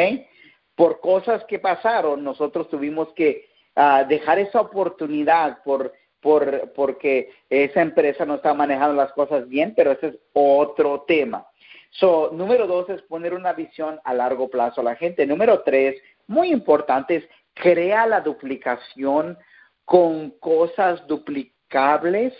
Por 0.75 1.01
cosas 1.01 1.45
que 1.45 1.59
pasaron, 1.59 2.25
nosotros 2.25 2.69
tuvimos 2.71 3.13
que 3.15 3.47
ah, 3.77 4.05
dejar 4.09 4.39
esa 4.39 4.61
oportunidad 4.61 5.63
por, 5.63 5.93
por, 6.21 6.73
porque 6.73 7.31
esa 7.51 7.83
empresa 7.83 8.25
no 8.25 8.37
está 8.37 8.55
manejando 8.55 8.95
las 8.95 9.13
cosas 9.13 9.49
bien, 9.49 9.75
pero 9.77 9.93
ese 9.93 10.09
es 10.09 10.19
otro 10.33 11.05
tema. 11.07 11.47
So, 11.93 12.31
número 12.33 12.67
dos 12.67 12.89
es 12.91 13.03
poner 13.03 13.35
una 13.35 13.53
visión 13.53 14.01
a 14.05 14.15
largo 14.15 14.49
plazo 14.49 14.81
a 14.81 14.85
la 14.85 14.97
gente. 14.97 15.27
Número 15.27 15.63
tres, 15.63 15.97
muy 16.27 16.51
importante, 16.51 17.17
es 17.17 17.25
crea 17.55 18.07
la 18.07 18.21
duplicación 18.21 19.39
con 19.85 20.31
cosas 20.41 21.07
duplicables 21.07 22.33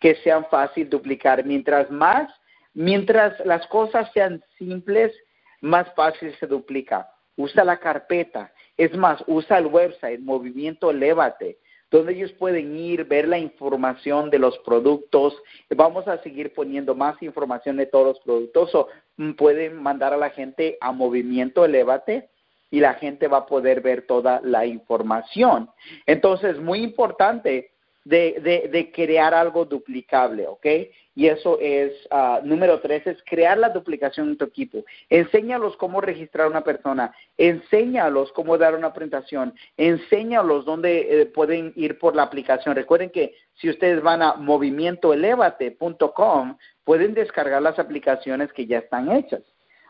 que 0.00 0.14
sean 0.16 0.46
fácil 0.50 0.88
duplicar. 0.88 1.44
Mientras 1.44 1.90
más 1.90 2.28
Mientras 2.74 3.38
las 3.44 3.66
cosas 3.66 4.10
sean 4.12 4.42
simples, 4.56 5.12
más 5.60 5.92
fácil 5.94 6.34
se 6.38 6.46
duplica. 6.46 7.10
Usa 7.36 7.64
la 7.64 7.78
carpeta. 7.78 8.52
Es 8.76 8.94
más, 8.96 9.22
usa 9.26 9.58
el 9.58 9.66
website, 9.66 10.20
Movimiento 10.20 10.90
Elévate, 10.90 11.58
donde 11.92 12.14
ellos 12.14 12.32
pueden 12.32 12.74
ir, 12.74 13.04
ver 13.04 13.28
la 13.28 13.38
información 13.38 14.30
de 14.30 14.38
los 14.38 14.58
productos. 14.60 15.40
Vamos 15.70 16.08
a 16.08 16.20
seguir 16.22 16.54
poniendo 16.54 16.94
más 16.94 17.22
información 17.22 17.76
de 17.76 17.86
todos 17.86 18.06
los 18.06 18.20
productos. 18.20 18.74
O 18.74 18.88
mm, 19.18 19.32
pueden 19.32 19.80
mandar 19.80 20.14
a 20.14 20.16
la 20.16 20.30
gente 20.30 20.78
a 20.80 20.90
Movimiento 20.90 21.64
Elévate 21.64 22.30
y 22.70 22.80
la 22.80 22.94
gente 22.94 23.28
va 23.28 23.38
a 23.38 23.46
poder 23.46 23.82
ver 23.82 24.06
toda 24.06 24.40
la 24.42 24.64
información. 24.64 25.68
Entonces, 26.06 26.58
muy 26.58 26.82
importante 26.82 27.72
de, 28.04 28.40
de, 28.42 28.68
de 28.72 28.90
crear 28.90 29.34
algo 29.34 29.66
duplicable, 29.66 30.48
¿ok? 30.48 30.66
Y 31.14 31.26
eso 31.26 31.58
es, 31.60 31.92
uh, 32.10 32.38
número 32.42 32.80
tres, 32.80 33.06
es 33.06 33.18
crear 33.26 33.58
la 33.58 33.68
duplicación 33.68 34.30
en 34.30 34.38
tu 34.38 34.46
equipo. 34.46 34.82
Enséñalos 35.10 35.76
cómo 35.76 36.00
registrar 36.00 36.48
una 36.48 36.64
persona, 36.64 37.14
enséñalos 37.36 38.32
cómo 38.32 38.56
dar 38.56 38.74
una 38.74 38.94
presentación, 38.94 39.52
enséñalos 39.76 40.64
dónde 40.64 41.20
eh, 41.20 41.26
pueden 41.26 41.74
ir 41.76 41.98
por 41.98 42.16
la 42.16 42.22
aplicación. 42.22 42.74
Recuerden 42.74 43.10
que 43.10 43.34
si 43.54 43.68
ustedes 43.68 44.02
van 44.02 44.22
a 44.22 44.32
movimientoelevate.com, 44.34 46.56
pueden 46.84 47.12
descargar 47.12 47.60
las 47.60 47.78
aplicaciones 47.78 48.50
que 48.54 48.64
ya 48.66 48.78
están 48.78 49.12
hechas, 49.12 49.42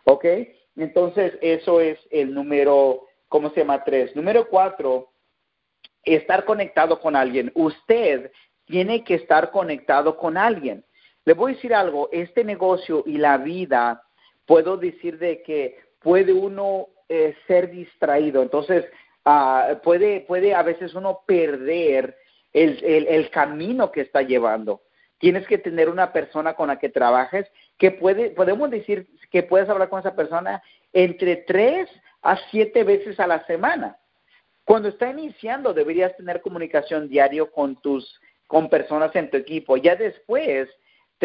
¿ok? 0.05 0.25
Entonces, 0.77 1.35
eso 1.41 1.81
es 1.81 1.99
el 2.11 2.35
número, 2.35 3.07
¿cómo 3.29 3.51
se 3.51 3.61
llama? 3.61 3.85
Tres. 3.85 4.17
Número 4.17 4.49
cuatro, 4.49 5.13
estar 6.05 6.45
conectado 6.45 6.99
con 6.99 7.15
alguien. 7.15 7.53
Usted 7.55 8.33
tiene 8.65 9.05
que 9.05 9.15
estar 9.15 9.51
conectado 9.51 10.17
con 10.17 10.37
alguien. 10.37 10.85
Le 11.25 11.35
voy 11.35 11.53
a 11.53 11.55
decir 11.55 11.75
algo, 11.75 12.09
este 12.13 12.45
negocio 12.45 13.05
y 13.07 13.19
la 13.19 13.39
vida, 13.39 14.03
puedo 14.47 14.77
decir 14.77 15.19
de 15.19 15.43
que 15.43 15.79
puede 16.01 16.33
uno 16.33 16.89
eh, 17.09 17.35
ser 17.47 17.71
distraído, 17.71 18.43
entonces 18.43 18.85
uh, 19.25 19.79
puede, 19.83 20.21
puede 20.23 20.55
a 20.55 20.63
veces 20.63 20.95
uno 20.95 21.21
perder 21.27 22.17
el, 22.53 22.83
el, 22.85 23.07
el, 23.07 23.31
camino 23.31 23.93
que 23.93 24.01
está 24.01 24.23
llevando. 24.23 24.83
Tienes 25.19 25.47
que 25.47 25.59
tener 25.59 25.89
una 25.89 26.13
persona 26.13 26.55
con 26.55 26.69
la 26.69 26.79
que 26.79 26.89
trabajes 26.89 27.47
que 27.79 27.93
puede, 27.93 28.31
podemos 28.31 28.71
decir 28.71 29.09
que 29.31 29.43
puedes 29.43 29.69
hablar 29.69 29.89
con 29.89 30.01
esa 30.01 30.17
persona 30.17 30.63
entre 30.93 31.37
tres 31.37 31.89
a 32.23 32.37
siete 32.51 32.85
veces 32.85 33.19
a 33.19 33.27
la 33.27 33.45
semana 33.47 33.97
Cuando 34.65 34.89
está 34.89 35.11
iniciando, 35.11 35.75
deberías 35.75 36.17
tener 36.17 36.41
comunicación 36.41 37.09
diario 37.09 37.51
con 37.51 37.81
tus 37.81 38.21
con 38.47 38.69
personas 38.69 39.15
en 39.17 39.31
tu 39.31 39.39
equipo. 39.39 39.79
Ya 39.79 39.97
después, 39.97 40.69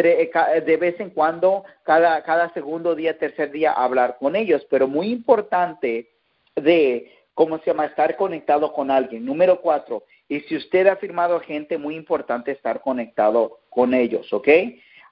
de 0.03 0.77
vez 0.79 0.99
en 0.99 1.10
cuando, 1.10 1.63
cada, 1.83 2.21
cada 2.23 2.53
segundo 2.53 2.95
día, 2.95 3.17
tercer 3.17 3.51
día, 3.51 3.71
hablar 3.73 4.17
con 4.19 4.36
ellos. 4.36 4.65
Pero 4.69 4.88
muy 4.88 5.10
importante 5.10 6.10
de, 6.55 7.12
¿cómo 7.33 7.57
se 7.60 7.65
llama?, 7.65 7.86
estar 7.86 8.15
conectado 8.15 8.73
con 8.73 8.91
alguien. 8.91 9.25
Número 9.25 9.62
cuatro, 9.62 10.03
y 10.29 10.41
si 10.41 10.55
usted 10.55 10.88
ha 10.88 10.97
firmado 10.97 11.39
gente, 11.39 11.77
muy 11.77 11.95
importante 11.95 12.51
estar 12.51 12.81
conectado 12.81 13.60
con 13.69 13.93
ellos, 13.93 14.31
¿ok? 14.33 14.47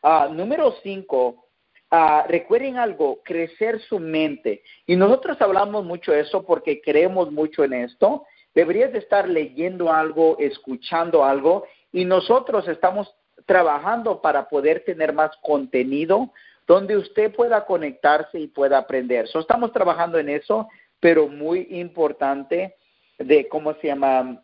Ah, 0.04 0.30
número 0.32 0.76
cinco, 0.84 1.46
ah, 1.90 2.26
recuerden 2.28 2.78
algo, 2.78 3.22
crecer 3.24 3.80
su 3.82 4.00
mente. 4.00 4.62
Y 4.86 4.96
nosotros 4.96 5.42
hablamos 5.42 5.86
mucho 5.86 6.12
de 6.12 6.22
eso 6.22 6.46
porque 6.46 6.82
creemos 6.82 7.32
mucho 7.32 7.64
en 7.64 7.74
esto. 7.74 8.26
Deberías 8.54 8.92
de 8.92 9.00
estar 9.00 9.28
leyendo 9.28 9.92
algo, 9.92 10.38
escuchando 10.40 11.24
algo 11.24 11.66
y 11.92 12.06
nosotros 12.06 12.68
estamos 12.68 13.16
trabajando 13.46 14.22
para 14.22 14.48
poder 14.50 14.84
tener 14.86 15.14
más 15.14 15.32
contenido 15.42 16.32
donde 16.68 16.98
usted 16.98 17.34
pueda 17.34 17.66
conectarse 17.66 18.40
y 18.40 18.48
pueda 18.48 18.80
aprender. 18.80 19.28
So, 19.28 19.40
estamos 19.40 19.72
trabajando 19.72 20.18
en 20.18 20.30
eso, 20.30 20.68
pero 21.00 21.28
muy 21.28 21.68
importante 21.70 22.76
de 23.20 23.48
cómo 23.48 23.74
se 23.76 23.88
llama, 23.88 24.42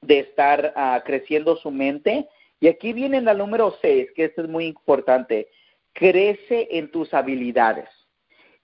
de 0.00 0.18
estar 0.20 0.74
uh, 0.76 1.04
creciendo 1.04 1.56
su 1.56 1.70
mente. 1.70 2.28
Y 2.60 2.68
aquí 2.68 2.92
viene 2.92 3.20
la 3.20 3.34
número 3.34 3.76
seis, 3.80 4.10
que 4.16 4.24
esto 4.24 4.42
es 4.42 4.48
muy 4.48 4.66
importante. 4.66 5.48
Crece 5.92 6.68
en 6.72 6.90
tus 6.90 7.14
habilidades. 7.14 7.88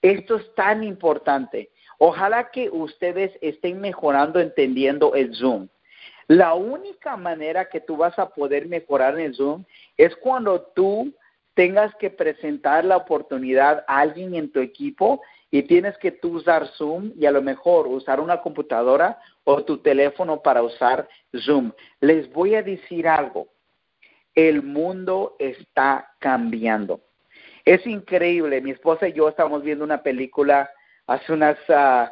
Esto 0.01 0.37
es 0.37 0.55
tan 0.55 0.83
importante. 0.83 1.69
Ojalá 1.97 2.49
que 2.49 2.69
ustedes 2.69 3.31
estén 3.41 3.79
mejorando 3.79 4.39
entendiendo 4.39 5.13
el 5.13 5.35
Zoom. 5.35 5.67
La 6.31 6.53
única 6.53 7.17
manera 7.17 7.65
que 7.65 7.81
tú 7.81 7.97
vas 7.97 8.17
a 8.17 8.29
poder 8.29 8.65
mejorar 8.65 9.19
en 9.19 9.33
Zoom 9.33 9.65
es 9.97 10.15
cuando 10.15 10.61
tú 10.61 11.13
tengas 11.55 11.93
que 11.95 12.09
presentar 12.09 12.85
la 12.85 12.95
oportunidad 12.95 13.83
a 13.85 13.99
alguien 13.99 14.35
en 14.35 14.49
tu 14.49 14.61
equipo 14.61 15.21
y 15.51 15.63
tienes 15.63 15.97
que 15.97 16.09
tú 16.09 16.37
usar 16.37 16.67
Zoom 16.77 17.11
y 17.19 17.25
a 17.25 17.31
lo 17.31 17.41
mejor 17.41 17.85
usar 17.85 18.21
una 18.21 18.39
computadora 18.39 19.19
o 19.43 19.65
tu 19.65 19.79
teléfono 19.79 20.41
para 20.41 20.63
usar 20.63 21.05
Zoom. 21.37 21.73
Les 21.99 22.31
voy 22.31 22.55
a 22.55 22.63
decir 22.63 23.09
algo. 23.09 23.49
El 24.33 24.63
mundo 24.63 25.35
está 25.37 26.13
cambiando. 26.19 27.01
Es 27.65 27.85
increíble. 27.85 28.61
Mi 28.61 28.71
esposa 28.71 29.09
y 29.09 29.11
yo 29.11 29.27
estábamos 29.27 29.63
viendo 29.63 29.83
una 29.83 30.01
película 30.01 30.71
hace 31.07 31.33
unas 31.33 31.57
uh, 31.67 32.07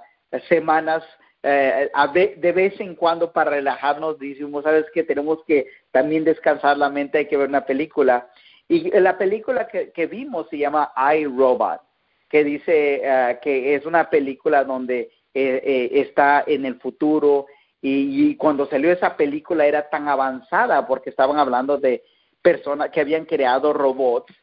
semanas 0.49 1.05
eh, 1.43 1.89
de 2.37 2.51
vez 2.51 2.79
en 2.79 2.95
cuando 2.95 3.31
para 3.31 3.51
relajarnos 3.51 4.19
decimos, 4.19 4.63
sabes 4.63 4.85
que 4.93 5.03
tenemos 5.03 5.43
que 5.45 5.67
también 5.91 6.23
descansar 6.23 6.77
la 6.77 6.89
mente, 6.89 7.19
hay 7.19 7.27
que 7.27 7.37
ver 7.37 7.49
una 7.49 7.65
película. 7.65 8.29
Y 8.67 8.91
la 8.99 9.17
película 9.17 9.67
que, 9.67 10.07
vimos 10.07 10.47
se 10.49 10.57
llama 10.57 10.91
I, 10.95 11.25
Robot, 11.25 11.81
que 12.29 12.43
dice 12.43 13.01
eh, 13.03 13.39
que 13.41 13.75
es 13.75 13.85
una 13.85 14.09
película 14.09 14.63
donde 14.63 15.11
eh, 15.33 15.89
está 15.93 16.43
en 16.45 16.65
el 16.65 16.79
futuro 16.79 17.47
y, 17.81 18.35
cuando 18.35 18.65
salió 18.65 18.91
esa 18.91 19.15
película 19.15 19.65
era 19.65 19.89
tan 19.89 20.07
avanzada 20.09 20.85
porque 20.85 21.09
estaban 21.09 21.37
hablando 21.37 21.77
de 21.77 22.03
personas 22.41 22.89
que 22.89 22.99
habían 22.99 23.25
creado 23.25 23.73
robots 23.73 24.33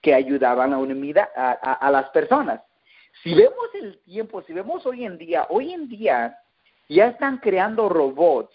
que 0.00 0.14
ayudaban 0.14 0.74
a, 0.74 0.78
a, 1.34 1.72
a 1.72 1.90
las 1.90 2.10
personas. 2.10 2.60
Si 3.22 3.34
vemos 3.34 3.74
el 3.74 3.98
tiempo, 4.00 4.42
si 4.42 4.52
vemos 4.52 4.84
hoy 4.84 5.04
en 5.04 5.16
día, 5.16 5.46
hoy 5.48 5.72
en 5.72 5.88
día 5.88 6.36
ya 6.92 7.08
están 7.08 7.38
creando 7.38 7.88
robots 7.88 8.54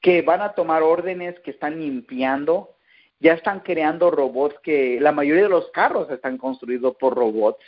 que 0.00 0.22
van 0.22 0.40
a 0.40 0.52
tomar 0.52 0.82
órdenes, 0.82 1.38
que 1.40 1.50
están 1.50 1.80
limpiando, 1.80 2.76
ya 3.18 3.32
están 3.32 3.60
creando 3.60 4.10
robots 4.10 4.56
que 4.62 5.00
la 5.00 5.12
mayoría 5.12 5.44
de 5.44 5.48
los 5.48 5.70
carros 5.70 6.10
están 6.10 6.38
construidos 6.38 6.96
por 6.96 7.14
robots. 7.14 7.64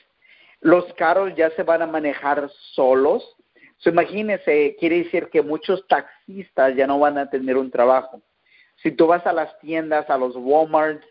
Los 0.60 0.92
carros 0.94 1.34
ya 1.36 1.50
se 1.50 1.62
van 1.62 1.82
a 1.82 1.86
manejar 1.86 2.50
solos. 2.74 3.36
So, 3.78 3.90
imagínense, 3.90 4.76
quiere 4.78 5.04
decir 5.04 5.28
que 5.30 5.42
muchos 5.42 5.86
taxistas 5.88 6.74
ya 6.76 6.86
no 6.86 6.98
van 6.98 7.16
a 7.16 7.30
tener 7.30 7.56
un 7.56 7.70
trabajo. 7.70 8.20
Si 8.82 8.90
tú 8.90 9.06
vas 9.06 9.26
a 9.26 9.32
las 9.32 9.58
tiendas, 9.60 10.08
a 10.10 10.18
los 10.18 10.36
Walmarts, 10.36 11.06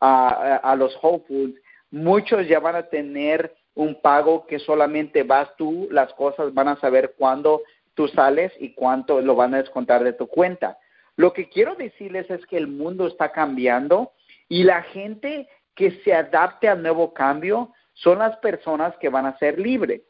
a, 0.00 0.56
a 0.56 0.76
los 0.76 0.96
Whole 1.02 1.24
Foods, 1.26 1.60
muchos 1.90 2.46
ya 2.46 2.60
van 2.60 2.76
a 2.76 2.84
tener 2.84 3.54
un 3.74 4.00
pago 4.00 4.46
que 4.46 4.58
solamente 4.58 5.22
vas 5.22 5.54
tú, 5.56 5.88
las 5.90 6.12
cosas 6.14 6.52
van 6.54 6.68
a 6.68 6.76
saber 6.76 7.14
cuándo 7.16 7.62
tú 8.00 8.08
sales 8.08 8.50
y 8.58 8.72
cuánto 8.72 9.20
lo 9.20 9.34
van 9.34 9.52
a 9.52 9.58
descontar 9.58 10.02
de 10.02 10.14
tu 10.14 10.26
cuenta. 10.26 10.78
Lo 11.16 11.34
que 11.34 11.50
quiero 11.50 11.74
decirles 11.74 12.30
es 12.30 12.46
que 12.46 12.56
el 12.56 12.66
mundo 12.66 13.06
está 13.06 13.30
cambiando 13.30 14.12
y 14.48 14.62
la 14.62 14.80
gente 14.84 15.46
que 15.74 15.90
se 16.02 16.14
adapte 16.14 16.66
al 16.66 16.80
nuevo 16.80 17.12
cambio 17.12 17.74
son 17.92 18.20
las 18.20 18.38
personas 18.38 18.96
que 18.96 19.10
van 19.10 19.26
a 19.26 19.36
ser 19.36 19.58
libres. 19.58 20.00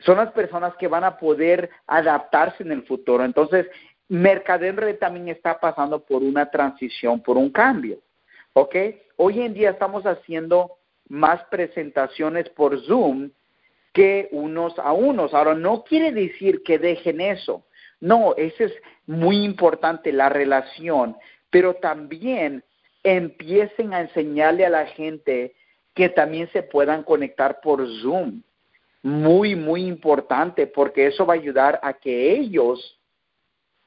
Son 0.00 0.16
las 0.16 0.32
personas 0.32 0.74
que 0.74 0.88
van 0.88 1.04
a 1.04 1.16
poder 1.16 1.70
adaptarse 1.86 2.64
en 2.64 2.72
el 2.72 2.82
futuro. 2.82 3.24
Entonces, 3.24 3.68
Mercader 4.08 4.98
también 4.98 5.28
está 5.28 5.60
pasando 5.60 6.04
por 6.04 6.20
una 6.20 6.50
transición, 6.50 7.22
por 7.22 7.36
un 7.36 7.50
cambio. 7.50 8.00
¿Ok? 8.54 8.74
Hoy 9.18 9.40
en 9.40 9.54
día 9.54 9.70
estamos 9.70 10.04
haciendo 10.04 10.78
más 11.08 11.44
presentaciones 11.44 12.48
por 12.48 12.84
Zoom 12.84 13.30
que 13.94 14.28
unos 14.32 14.78
a 14.78 14.92
unos. 14.92 15.32
Ahora, 15.32 15.54
no 15.54 15.84
quiere 15.84 16.12
decir 16.12 16.62
que 16.62 16.78
dejen 16.78 17.22
eso. 17.22 17.64
No, 18.00 18.34
eso 18.36 18.64
es 18.64 18.72
muy 19.06 19.42
importante, 19.42 20.12
la 20.12 20.28
relación, 20.28 21.16
pero 21.48 21.74
también 21.74 22.62
empiecen 23.02 23.94
a 23.94 24.00
enseñarle 24.00 24.66
a 24.66 24.70
la 24.70 24.86
gente 24.86 25.54
que 25.94 26.08
también 26.08 26.50
se 26.52 26.62
puedan 26.62 27.04
conectar 27.04 27.60
por 27.62 27.86
Zoom. 28.00 28.42
Muy, 29.02 29.54
muy 29.54 29.86
importante, 29.86 30.66
porque 30.66 31.06
eso 31.06 31.24
va 31.24 31.34
a 31.34 31.36
ayudar 31.36 31.78
a 31.82 31.92
que 31.92 32.32
ellos 32.32 32.98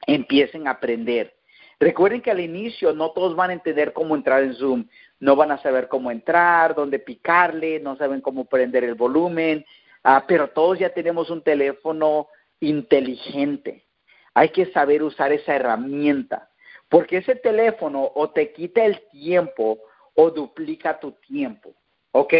empiecen 0.06 0.66
a 0.66 0.72
aprender. 0.72 1.34
Recuerden 1.80 2.22
que 2.22 2.30
al 2.30 2.40
inicio 2.40 2.92
no 2.92 3.10
todos 3.10 3.36
van 3.36 3.50
a 3.50 3.52
entender 3.52 3.92
cómo 3.92 4.16
entrar 4.16 4.42
en 4.42 4.54
Zoom, 4.54 4.86
no 5.20 5.36
van 5.36 5.50
a 5.50 5.62
saber 5.62 5.88
cómo 5.88 6.10
entrar, 6.10 6.74
dónde 6.74 6.98
picarle, 6.98 7.78
no 7.80 7.96
saben 7.96 8.20
cómo 8.20 8.46
prender 8.46 8.84
el 8.84 8.94
volumen, 8.94 9.64
Ah, 10.10 10.24
pero 10.26 10.48
todos 10.48 10.78
ya 10.78 10.88
tenemos 10.88 11.28
un 11.28 11.42
teléfono 11.42 12.28
inteligente. 12.60 13.84
Hay 14.32 14.48
que 14.48 14.64
saber 14.72 15.02
usar 15.02 15.32
esa 15.32 15.54
herramienta, 15.54 16.48
porque 16.88 17.18
ese 17.18 17.34
teléfono 17.34 18.10
o 18.14 18.30
te 18.30 18.54
quita 18.54 18.86
el 18.86 19.06
tiempo 19.10 19.78
o 20.14 20.30
duplica 20.30 20.98
tu 20.98 21.12
tiempo, 21.12 21.74
¿ok? 22.12 22.32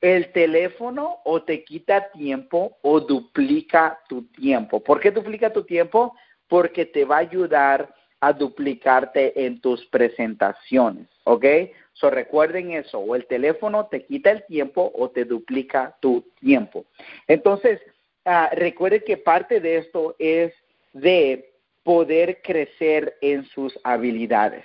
El 0.00 0.30
teléfono 0.30 1.18
o 1.24 1.42
te 1.42 1.64
quita 1.64 2.08
tiempo 2.12 2.78
o 2.82 3.00
duplica 3.00 3.98
tu 4.08 4.28
tiempo. 4.28 4.80
¿Por 4.80 5.00
qué 5.00 5.10
duplica 5.10 5.52
tu 5.52 5.64
tiempo? 5.64 6.14
Porque 6.46 6.86
te 6.86 7.04
va 7.04 7.16
a 7.16 7.26
ayudar 7.26 7.92
a 8.22 8.32
duplicarte 8.32 9.44
en 9.44 9.60
tus 9.60 9.84
presentaciones, 9.86 11.08
¿ok? 11.24 11.44
So 11.92 12.08
recuerden 12.08 12.70
eso, 12.70 13.00
o 13.00 13.16
el 13.16 13.26
teléfono 13.26 13.86
te 13.86 14.04
quita 14.04 14.30
el 14.30 14.46
tiempo 14.46 14.92
o 14.94 15.10
te 15.10 15.24
duplica 15.24 15.96
tu 15.98 16.24
tiempo. 16.38 16.84
Entonces, 17.26 17.80
uh, 18.24 18.54
recuerden 18.54 19.02
que 19.04 19.16
parte 19.16 19.60
de 19.60 19.78
esto 19.78 20.14
es 20.20 20.54
de 20.92 21.50
poder 21.82 22.40
crecer 22.42 23.18
en 23.22 23.44
sus 23.46 23.76
habilidades. 23.82 24.64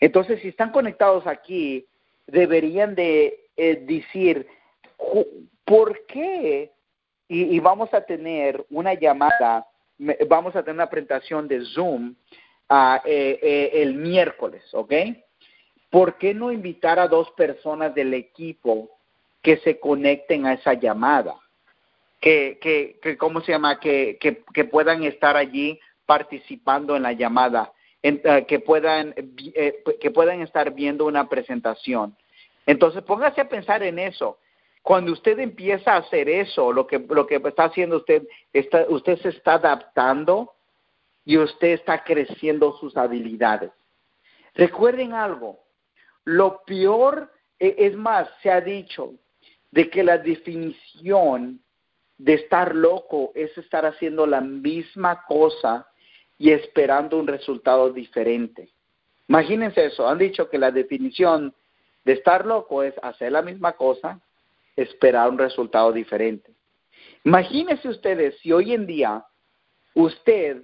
Entonces, 0.00 0.40
si 0.40 0.48
están 0.48 0.72
conectados 0.72 1.24
aquí, 1.28 1.86
deberían 2.26 2.96
de 2.96 3.46
eh, 3.56 3.76
decir, 3.86 4.48
¿por 5.64 6.04
qué? 6.06 6.72
Y, 7.28 7.42
y, 7.54 7.60
vamos 7.60 7.94
a 7.94 8.00
tener 8.00 8.66
una 8.70 8.94
llamada, 8.94 9.68
vamos 10.28 10.56
a 10.56 10.64
tener 10.64 10.74
una 10.74 10.90
presentación 10.90 11.46
de 11.46 11.64
Zoom 11.66 12.16
eh, 13.04 13.38
eh, 13.42 13.70
el 13.82 13.94
miércoles, 13.94 14.62
¿ok? 14.72 14.92
¿por 15.92 16.16
qué 16.16 16.32
no 16.32 16.50
invitar 16.50 16.98
a 16.98 17.06
dos 17.06 17.30
personas 17.32 17.94
del 17.94 18.14
equipo 18.14 18.88
que 19.42 19.58
se 19.58 19.78
conecten 19.78 20.46
a 20.46 20.54
esa 20.54 20.72
llamada? 20.72 21.36
Que, 22.18 22.58
que, 22.62 22.98
que 23.02 23.18
¿cómo 23.18 23.42
se 23.42 23.52
llama? 23.52 23.78
Que, 23.78 24.16
que, 24.18 24.42
que, 24.54 24.64
puedan 24.64 25.04
estar 25.04 25.36
allí 25.36 25.78
participando 26.06 26.96
en 26.96 27.02
la 27.02 27.12
llamada, 27.12 27.72
eh, 28.02 28.46
que, 28.48 28.60
puedan, 28.60 29.12
que 29.12 30.10
puedan 30.10 30.40
estar 30.40 30.72
viendo 30.72 31.04
una 31.04 31.28
presentación. 31.28 32.16
Entonces, 32.64 33.02
póngase 33.02 33.42
a 33.42 33.48
pensar 33.48 33.82
en 33.82 33.98
eso. 33.98 34.38
Cuando 34.82 35.12
usted 35.12 35.38
empieza 35.40 35.92
a 35.92 35.98
hacer 35.98 36.28
eso, 36.28 36.72
lo 36.72 36.86
que, 36.86 36.98
lo 36.98 37.26
que 37.26 37.36
está 37.36 37.64
haciendo 37.64 37.98
usted, 37.98 38.22
está, 38.52 38.86
usted 38.88 39.18
se 39.18 39.28
está 39.28 39.54
adaptando 39.54 40.52
y 41.24 41.38
usted 41.38 41.68
está 41.68 42.02
creciendo 42.04 42.76
sus 42.78 42.96
habilidades. 42.96 43.70
Recuerden 44.54 45.12
algo, 45.12 45.60
lo 46.24 46.62
peor, 46.64 47.32
e, 47.58 47.74
es 47.78 47.96
más, 47.96 48.28
se 48.42 48.50
ha 48.50 48.60
dicho 48.60 49.14
de 49.70 49.88
que 49.88 50.02
la 50.02 50.18
definición 50.18 51.60
de 52.18 52.34
estar 52.34 52.74
loco 52.74 53.32
es 53.34 53.56
estar 53.56 53.86
haciendo 53.86 54.26
la 54.26 54.40
misma 54.40 55.24
cosa 55.26 55.88
y 56.38 56.50
esperando 56.50 57.18
un 57.18 57.26
resultado 57.26 57.90
diferente. 57.90 58.70
Imagínense 59.28 59.86
eso, 59.86 60.06
han 60.06 60.18
dicho 60.18 60.50
que 60.50 60.58
la 60.58 60.70
definición 60.70 61.54
de 62.04 62.12
estar 62.14 62.44
loco 62.44 62.82
es 62.82 62.94
hacer 63.02 63.32
la 63.32 63.42
misma 63.42 63.72
cosa, 63.72 64.20
esperar 64.76 65.30
un 65.30 65.38
resultado 65.38 65.92
diferente. 65.92 66.52
Imagínense 67.24 67.88
ustedes 67.88 68.38
si 68.40 68.52
hoy 68.52 68.74
en 68.74 68.86
día 68.86 69.24
usted 69.94 70.62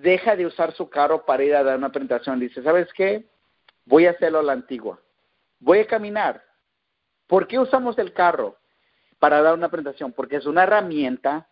deja 0.00 0.36
de 0.36 0.46
usar 0.46 0.72
su 0.72 0.88
carro 0.88 1.24
para 1.24 1.44
ir 1.44 1.54
a 1.54 1.62
dar 1.62 1.76
una 1.76 1.90
presentación, 1.90 2.40
dice, 2.40 2.62
¿sabes 2.62 2.92
qué? 2.94 3.26
Voy 3.84 4.06
a 4.06 4.10
hacerlo 4.10 4.40
a 4.40 4.42
la 4.42 4.52
antigua. 4.52 5.00
Voy 5.60 5.80
a 5.80 5.86
caminar. 5.86 6.42
¿Por 7.26 7.46
qué 7.46 7.58
usamos 7.58 7.98
el 7.98 8.12
carro? 8.12 8.58
para 9.18 9.42
dar 9.42 9.54
una 9.54 9.68
presentación, 9.68 10.12
porque 10.12 10.36
es 10.36 10.46
una 10.46 10.62
herramienta 10.62 11.48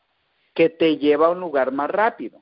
que 0.55 0.69
te 0.69 0.97
lleva 0.99 1.27
a 1.27 1.31
un 1.31 1.41
lugar 1.41 1.73
más 1.73 1.91
rápido. 1.91 2.41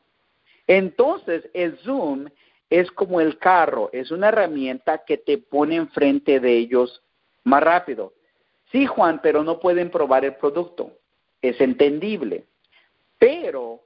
Entonces, 0.66 1.48
el 1.52 1.76
Zoom 1.78 2.28
es 2.70 2.90
como 2.92 3.20
el 3.20 3.38
carro, 3.38 3.90
es 3.92 4.10
una 4.10 4.28
herramienta 4.28 5.04
que 5.04 5.18
te 5.18 5.38
pone 5.38 5.76
enfrente 5.76 6.40
de 6.40 6.56
ellos 6.56 7.02
más 7.42 7.62
rápido. 7.62 8.12
Sí, 8.70 8.86
Juan, 8.86 9.20
pero 9.22 9.42
no 9.42 9.60
pueden 9.60 9.90
probar 9.90 10.24
el 10.24 10.36
producto. 10.36 10.92
Es 11.42 11.60
entendible. 11.60 12.44
Pero 13.18 13.80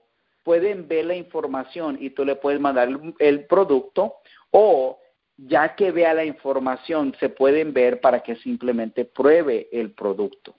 pueden 0.49 0.89
ver 0.89 1.05
la 1.05 1.15
información 1.15 1.99
y 2.01 2.09
tú 2.09 2.25
le 2.25 2.35
puedes 2.35 2.59
mandar 2.59 2.89
el 3.19 3.45
producto 3.45 4.15
o 4.51 4.99
ya 5.37 5.75
que 5.75 5.93
vea 5.93 6.15
la 6.15 6.25
información, 6.25 7.15
se 7.21 7.29
pueden 7.29 7.75
ver 7.75 8.01
para 8.01 8.21
que 8.23 8.35
simplemente 8.37 9.05
pruebe 9.05 9.69
el 9.71 9.91
producto. 9.91 10.55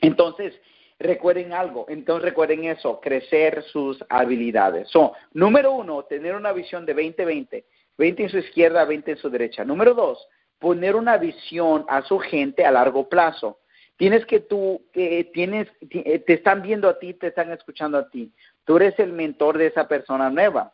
Entonces, 0.00 0.54
recuerden 0.98 1.52
algo, 1.52 1.84
entonces 1.90 2.24
recuerden 2.24 2.64
eso, 2.64 2.98
crecer 2.98 3.62
sus 3.64 4.02
habilidades. 4.08 4.88
So, 4.88 5.12
número 5.34 5.72
uno, 5.72 6.04
tener 6.04 6.34
una 6.34 6.54
visión 6.54 6.86
de 6.86 6.96
20-20, 6.96 7.62
20 7.98 8.22
en 8.22 8.28
su 8.30 8.38
izquierda, 8.38 8.86
20 8.86 9.10
en 9.10 9.18
su 9.18 9.28
derecha. 9.28 9.66
Número 9.66 9.92
dos, 9.92 10.26
poner 10.58 10.96
una 10.96 11.18
visión 11.18 11.84
a 11.90 12.00
su 12.00 12.18
gente 12.20 12.64
a 12.64 12.70
largo 12.70 13.06
plazo. 13.06 13.58
Tienes 13.96 14.24
que 14.26 14.40
tú, 14.40 14.82
que 14.92 15.30
tienes, 15.32 15.68
te 15.90 16.32
están 16.32 16.62
viendo 16.62 16.88
a 16.88 16.98
ti, 16.98 17.14
te 17.14 17.28
están 17.28 17.52
escuchando 17.52 17.96
a 17.96 18.08
ti. 18.08 18.32
Tú 18.64 18.76
eres 18.76 18.98
el 18.98 19.12
mentor 19.12 19.58
de 19.58 19.66
esa 19.66 19.86
persona 19.88 20.30
nueva. 20.30 20.72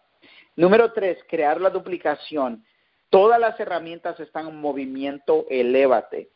Número 0.57 0.93
tres, 0.93 1.19
crear 1.29 1.61
la 1.61 1.71
duplicación. 1.71 2.65
Todas 3.09 3.41
las 3.41 3.59
herramientas 3.59 4.19
están 4.21 4.49
en 4.49 4.57
movimiento, 4.57 5.47
elévate. 5.51 6.31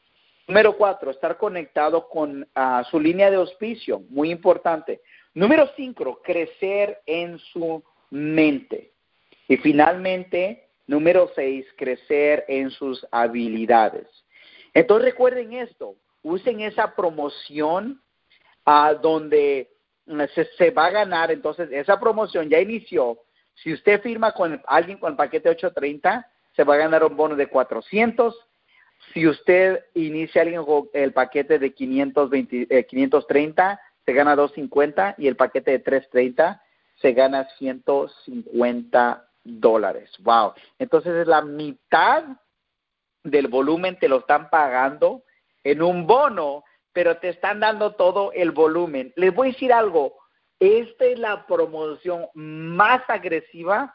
Número 0.47 0.77
cuatro, 0.77 1.11
estar 1.11 1.39
conectado 1.39 2.09
con 2.09 2.47
ah, 2.55 2.85
su 2.91 3.01
línea 3.01 3.31
de 3.31 3.37
auspicio, 3.37 4.01
muy 4.11 4.31
importante. 4.31 5.01
Número 5.33 5.71
cinco, 5.77 6.21
crecer 6.23 7.01
en 7.07 7.39
su 7.39 7.83
mente. 8.11 8.93
Y 9.49 9.57
finalmente, 9.57 10.69
número 10.87 11.31
seis, 11.35 11.67
crecer 11.77 12.45
en 12.49 12.71
sus 12.71 13.07
habilidades. 13.11 14.07
Entonces 14.75 15.13
recuerden 15.13 15.53
esto, 15.53 15.95
usen 16.23 16.61
esa 16.61 16.95
promoción 16.95 18.03
a 18.65 18.89
ah, 18.89 18.95
donde 18.95 19.74
se, 20.57 20.71
va 20.71 20.87
a 20.87 20.91
ganar. 20.91 21.31
Entonces, 21.31 21.69
esa 21.73 21.99
promoción 21.99 22.49
ya 22.49 22.61
inició. 22.61 23.19
Si 23.55 23.73
usted 23.73 24.01
firma 24.03 24.33
con 24.33 24.61
alguien 24.67 24.99
con 24.99 25.13
el 25.13 25.17
paquete 25.17 25.49
830, 25.49 26.27
se 26.55 26.65
va 26.65 26.75
a 26.75 26.79
ganar 26.79 27.05
un 27.05 27.17
bono 27.17 27.37
de 27.37 27.49
400 27.49 28.35
si 29.13 29.27
usted 29.27 29.85
inicia 29.95 30.43
el 30.43 31.13
paquete 31.13 31.59
de 31.59 31.75
520, 31.75 32.87
530, 32.87 33.73
eh, 33.73 33.79
se 34.05 34.13
gana 34.13 34.37
250 34.37 35.17
y 35.19 35.29
el 35.29 35.37
paquete 35.37 35.73
de 35.73 35.79
330 35.81 36.63
se 36.97 37.13
gana 37.13 37.49
150 37.59 39.29
dólares. 39.43 40.11
Wow. 40.21 40.53
Entonces 40.79 41.15
es 41.15 41.27
la 41.27 41.43
mitad 41.43 42.25
del 43.23 43.49
volumen 43.49 43.99
te 43.99 44.09
lo 44.09 44.19
están 44.19 44.51
pagando 44.51 45.23
en 45.63 45.83
un 45.83 46.07
bono, 46.07 46.65
pero 46.95 47.19
te 47.19 47.29
están 47.29 47.61
dando 47.61 47.97
todo 47.97 48.33
el 48.33 48.53
volumen. 48.53 49.13
Les 49.17 49.35
voy 49.35 49.49
a 49.49 49.53
decir 49.53 49.73
algo. 49.73 50.17
Esta 50.61 51.05
es 51.05 51.19
la 51.19 51.45
promoción 51.47 52.27
más 52.33 53.03
agresiva 53.09 53.95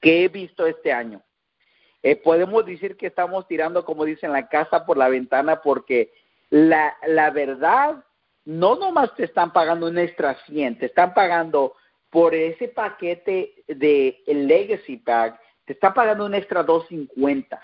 que 0.00 0.22
he 0.22 0.28
visto 0.28 0.66
este 0.66 0.92
año. 0.92 1.22
Eh, 2.02 2.16
podemos 2.16 2.64
decir 2.64 2.96
que 2.96 3.08
estamos 3.08 3.48
tirando, 3.48 3.84
como 3.84 4.04
dicen, 4.04 4.32
la 4.32 4.48
casa 4.48 4.86
por 4.86 4.96
la 4.96 5.08
ventana 5.08 5.60
porque 5.62 6.12
la, 6.50 6.94
la 7.06 7.30
verdad, 7.30 8.04
no 8.44 8.76
nomás 8.76 9.14
te 9.16 9.24
están 9.24 9.52
pagando 9.52 9.86
un 9.86 9.98
extra 9.98 10.36
100, 10.46 10.78
te 10.78 10.86
están 10.86 11.14
pagando 11.14 11.74
por 12.10 12.34
ese 12.34 12.68
paquete 12.68 13.54
de 13.66 14.22
Legacy 14.26 14.98
Pack, 14.98 15.40
te 15.64 15.72
está 15.72 15.94
pagando 15.94 16.26
un 16.26 16.34
extra 16.34 16.62
250. 16.62 17.60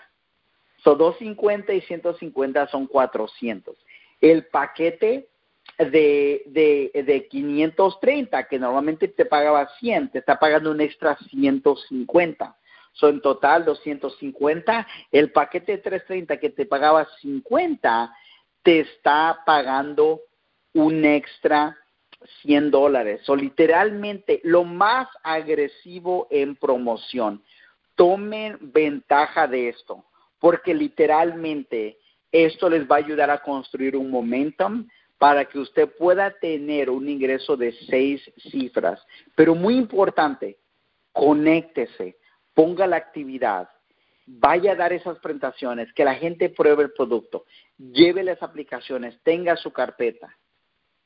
Son 0.82 0.96
250 0.96 1.72
y 1.74 1.80
150 1.80 2.68
son 2.68 2.86
400. 2.86 3.76
El 4.20 4.46
paquete 4.46 5.28
de, 5.78 6.42
de, 6.46 7.02
de 7.04 7.28
530, 7.28 8.48
que 8.48 8.58
normalmente 8.58 9.08
te 9.08 9.24
pagaba 9.24 9.68
100, 9.78 10.10
te 10.10 10.18
está 10.18 10.38
pagando 10.38 10.70
un 10.70 10.80
extra 10.80 11.16
150 11.30 12.56
son 12.96 13.16
en 13.16 13.20
total 13.20 13.64
250. 13.64 14.86
El 15.12 15.30
paquete 15.30 15.72
de 15.72 15.78
330 15.78 16.38
que 16.38 16.50
te 16.50 16.66
pagaba 16.66 17.06
50 17.20 18.14
te 18.62 18.80
está 18.80 19.42
pagando 19.46 20.22
un 20.72 21.04
extra 21.04 21.76
100 22.42 22.70
dólares. 22.70 23.28
O 23.28 23.36
literalmente 23.36 24.40
lo 24.44 24.64
más 24.64 25.08
agresivo 25.22 26.26
en 26.30 26.56
promoción. 26.56 27.42
Tomen 27.94 28.58
ventaja 28.60 29.46
de 29.46 29.68
esto, 29.68 30.04
porque 30.38 30.74
literalmente 30.74 31.98
esto 32.32 32.68
les 32.68 32.86
va 32.90 32.96
a 32.96 32.98
ayudar 32.98 33.30
a 33.30 33.42
construir 33.42 33.96
un 33.96 34.10
momentum 34.10 34.86
para 35.18 35.44
que 35.46 35.58
usted 35.58 35.88
pueda 35.96 36.30
tener 36.30 36.90
un 36.90 37.08
ingreso 37.08 37.56
de 37.56 37.72
seis 37.88 38.22
cifras. 38.50 39.04
Pero 39.34 39.54
muy 39.54 39.76
importante, 39.76 40.58
conéctese 41.12 42.16
ponga 42.56 42.86
la 42.86 42.96
actividad, 42.96 43.68
vaya 44.24 44.72
a 44.72 44.76
dar 44.76 44.94
esas 44.94 45.18
presentaciones, 45.18 45.92
que 45.92 46.06
la 46.06 46.14
gente 46.14 46.48
pruebe 46.48 46.84
el 46.84 46.92
producto, 46.92 47.44
lleve 47.76 48.24
las 48.24 48.42
aplicaciones, 48.42 49.20
tenga 49.22 49.56
su 49.56 49.70
carpeta. 49.72 50.34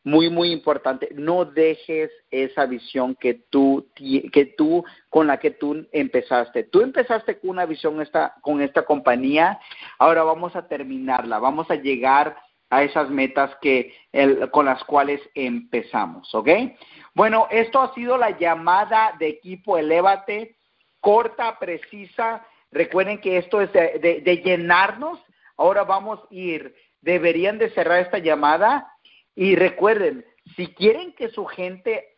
Muy, 0.03 0.31
muy 0.31 0.51
importante, 0.51 1.11
no 1.15 1.45
dejes 1.45 2.11
esa 2.31 2.65
visión 2.65 3.15
que 3.15 3.35
tú, 3.35 3.89
que 3.95 4.55
tú, 4.57 4.83
con 5.11 5.27
la 5.27 5.39
que 5.39 5.51
tú 5.51 5.87
empezaste. 5.93 6.65
Tú 6.65 6.81
empezaste 6.81 7.39
con 7.39 7.51
una 7.51 7.67
visión 7.67 8.01
esta, 8.01 8.35
con 8.41 8.63
esta 8.63 8.83
compañía, 8.83 9.61
ahora 9.99 10.23
vamos 10.23 10.57
a 10.57 10.67
terminarla, 10.69 11.39
vamos 11.39 11.71
a 11.71 11.75
llegar 11.75 12.37
a 12.71 12.83
esas 12.83 13.11
metas 13.11 13.51
que, 13.61 13.93
con 14.53 14.65
las 14.65 14.83
cuales 14.85 15.21
empezamos, 15.35 16.35
¿ok? 16.35 16.49
Bueno, 17.15 17.49
esto 17.51 17.81
ha 17.81 17.93
sido 17.95 18.17
la 18.17 18.39
llamada 18.39 19.15
de 19.19 19.29
equipo 19.29 19.77
Elévate 19.77 20.57
corta, 21.01 21.59
precisa. 21.59 22.47
Recuerden 22.71 23.21
que 23.21 23.39
esto 23.39 23.61
es 23.61 23.73
de, 23.73 24.43
llenarnos. 24.45 25.19
Ahora 25.57 25.85
vamos 25.85 26.21
a 26.21 26.35
ir, 26.35 26.75
deberían 27.01 27.59
de 27.59 27.71
cerrar 27.71 28.01
esta 28.01 28.19
llamada 28.19 28.90
y 29.35 29.57
recuerden, 29.57 30.25
si 30.57 30.69
quieren 30.69 31.13
que 31.15 31.29
su 31.29 31.45
gente 31.47 32.17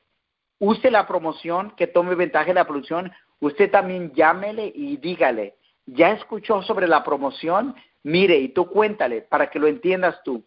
use 0.58 0.90
la 0.90 1.06
promoción, 1.06 1.72
que 1.76 1.86
tome 1.86 2.14
ventaja 2.14 2.46
de 2.46 2.54
la 2.54 2.66
producción, 2.66 3.12
usted 3.40 3.70
también 3.70 4.12
llámele 4.12 4.72
y 4.74 4.96
dígale, 4.96 5.56
ya 5.86 6.12
escuchó 6.12 6.62
sobre 6.62 6.86
la 6.86 7.02
promoción, 7.02 7.74
mire 8.02 8.36
y 8.36 8.48
tú 8.48 8.66
cuéntale 8.66 9.22
para 9.22 9.50
que 9.50 9.58
lo 9.58 9.66
entiendas 9.66 10.22
tú. 10.24 10.44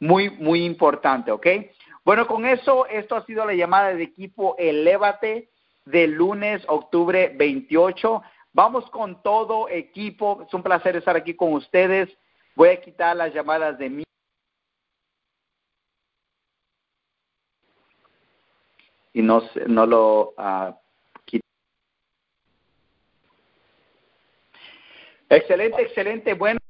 Muy, 0.00 0.30
muy 0.30 0.64
importante, 0.64 1.30
¿ok? 1.30 1.46
Bueno, 2.04 2.26
con 2.26 2.44
eso, 2.44 2.86
esto 2.86 3.14
ha 3.14 3.24
sido 3.24 3.46
la 3.46 3.54
llamada 3.54 3.94
de 3.94 4.02
equipo 4.02 4.56
Elévate 4.58 5.48
de 5.84 6.08
lunes, 6.08 6.62
octubre 6.66 7.32
28. 7.36 8.22
Vamos 8.52 8.90
con 8.90 9.22
todo 9.22 9.68
equipo. 9.68 10.42
Es 10.46 10.52
un 10.52 10.62
placer 10.62 10.96
estar 10.96 11.16
aquí 11.16 11.34
con 11.34 11.52
ustedes. 11.52 12.08
Voy 12.56 12.70
a 12.70 12.80
quitar 12.80 13.16
las 13.16 13.32
llamadas 13.32 13.78
de 13.78 13.90
mí. 13.90 14.04
Y 19.12 19.22
no, 19.22 19.42
no 19.66 19.86
lo 19.86 20.34
uh, 20.38 20.74
Excelente, 25.32 25.80
excelente. 25.80 26.34
Bueno. 26.34 26.61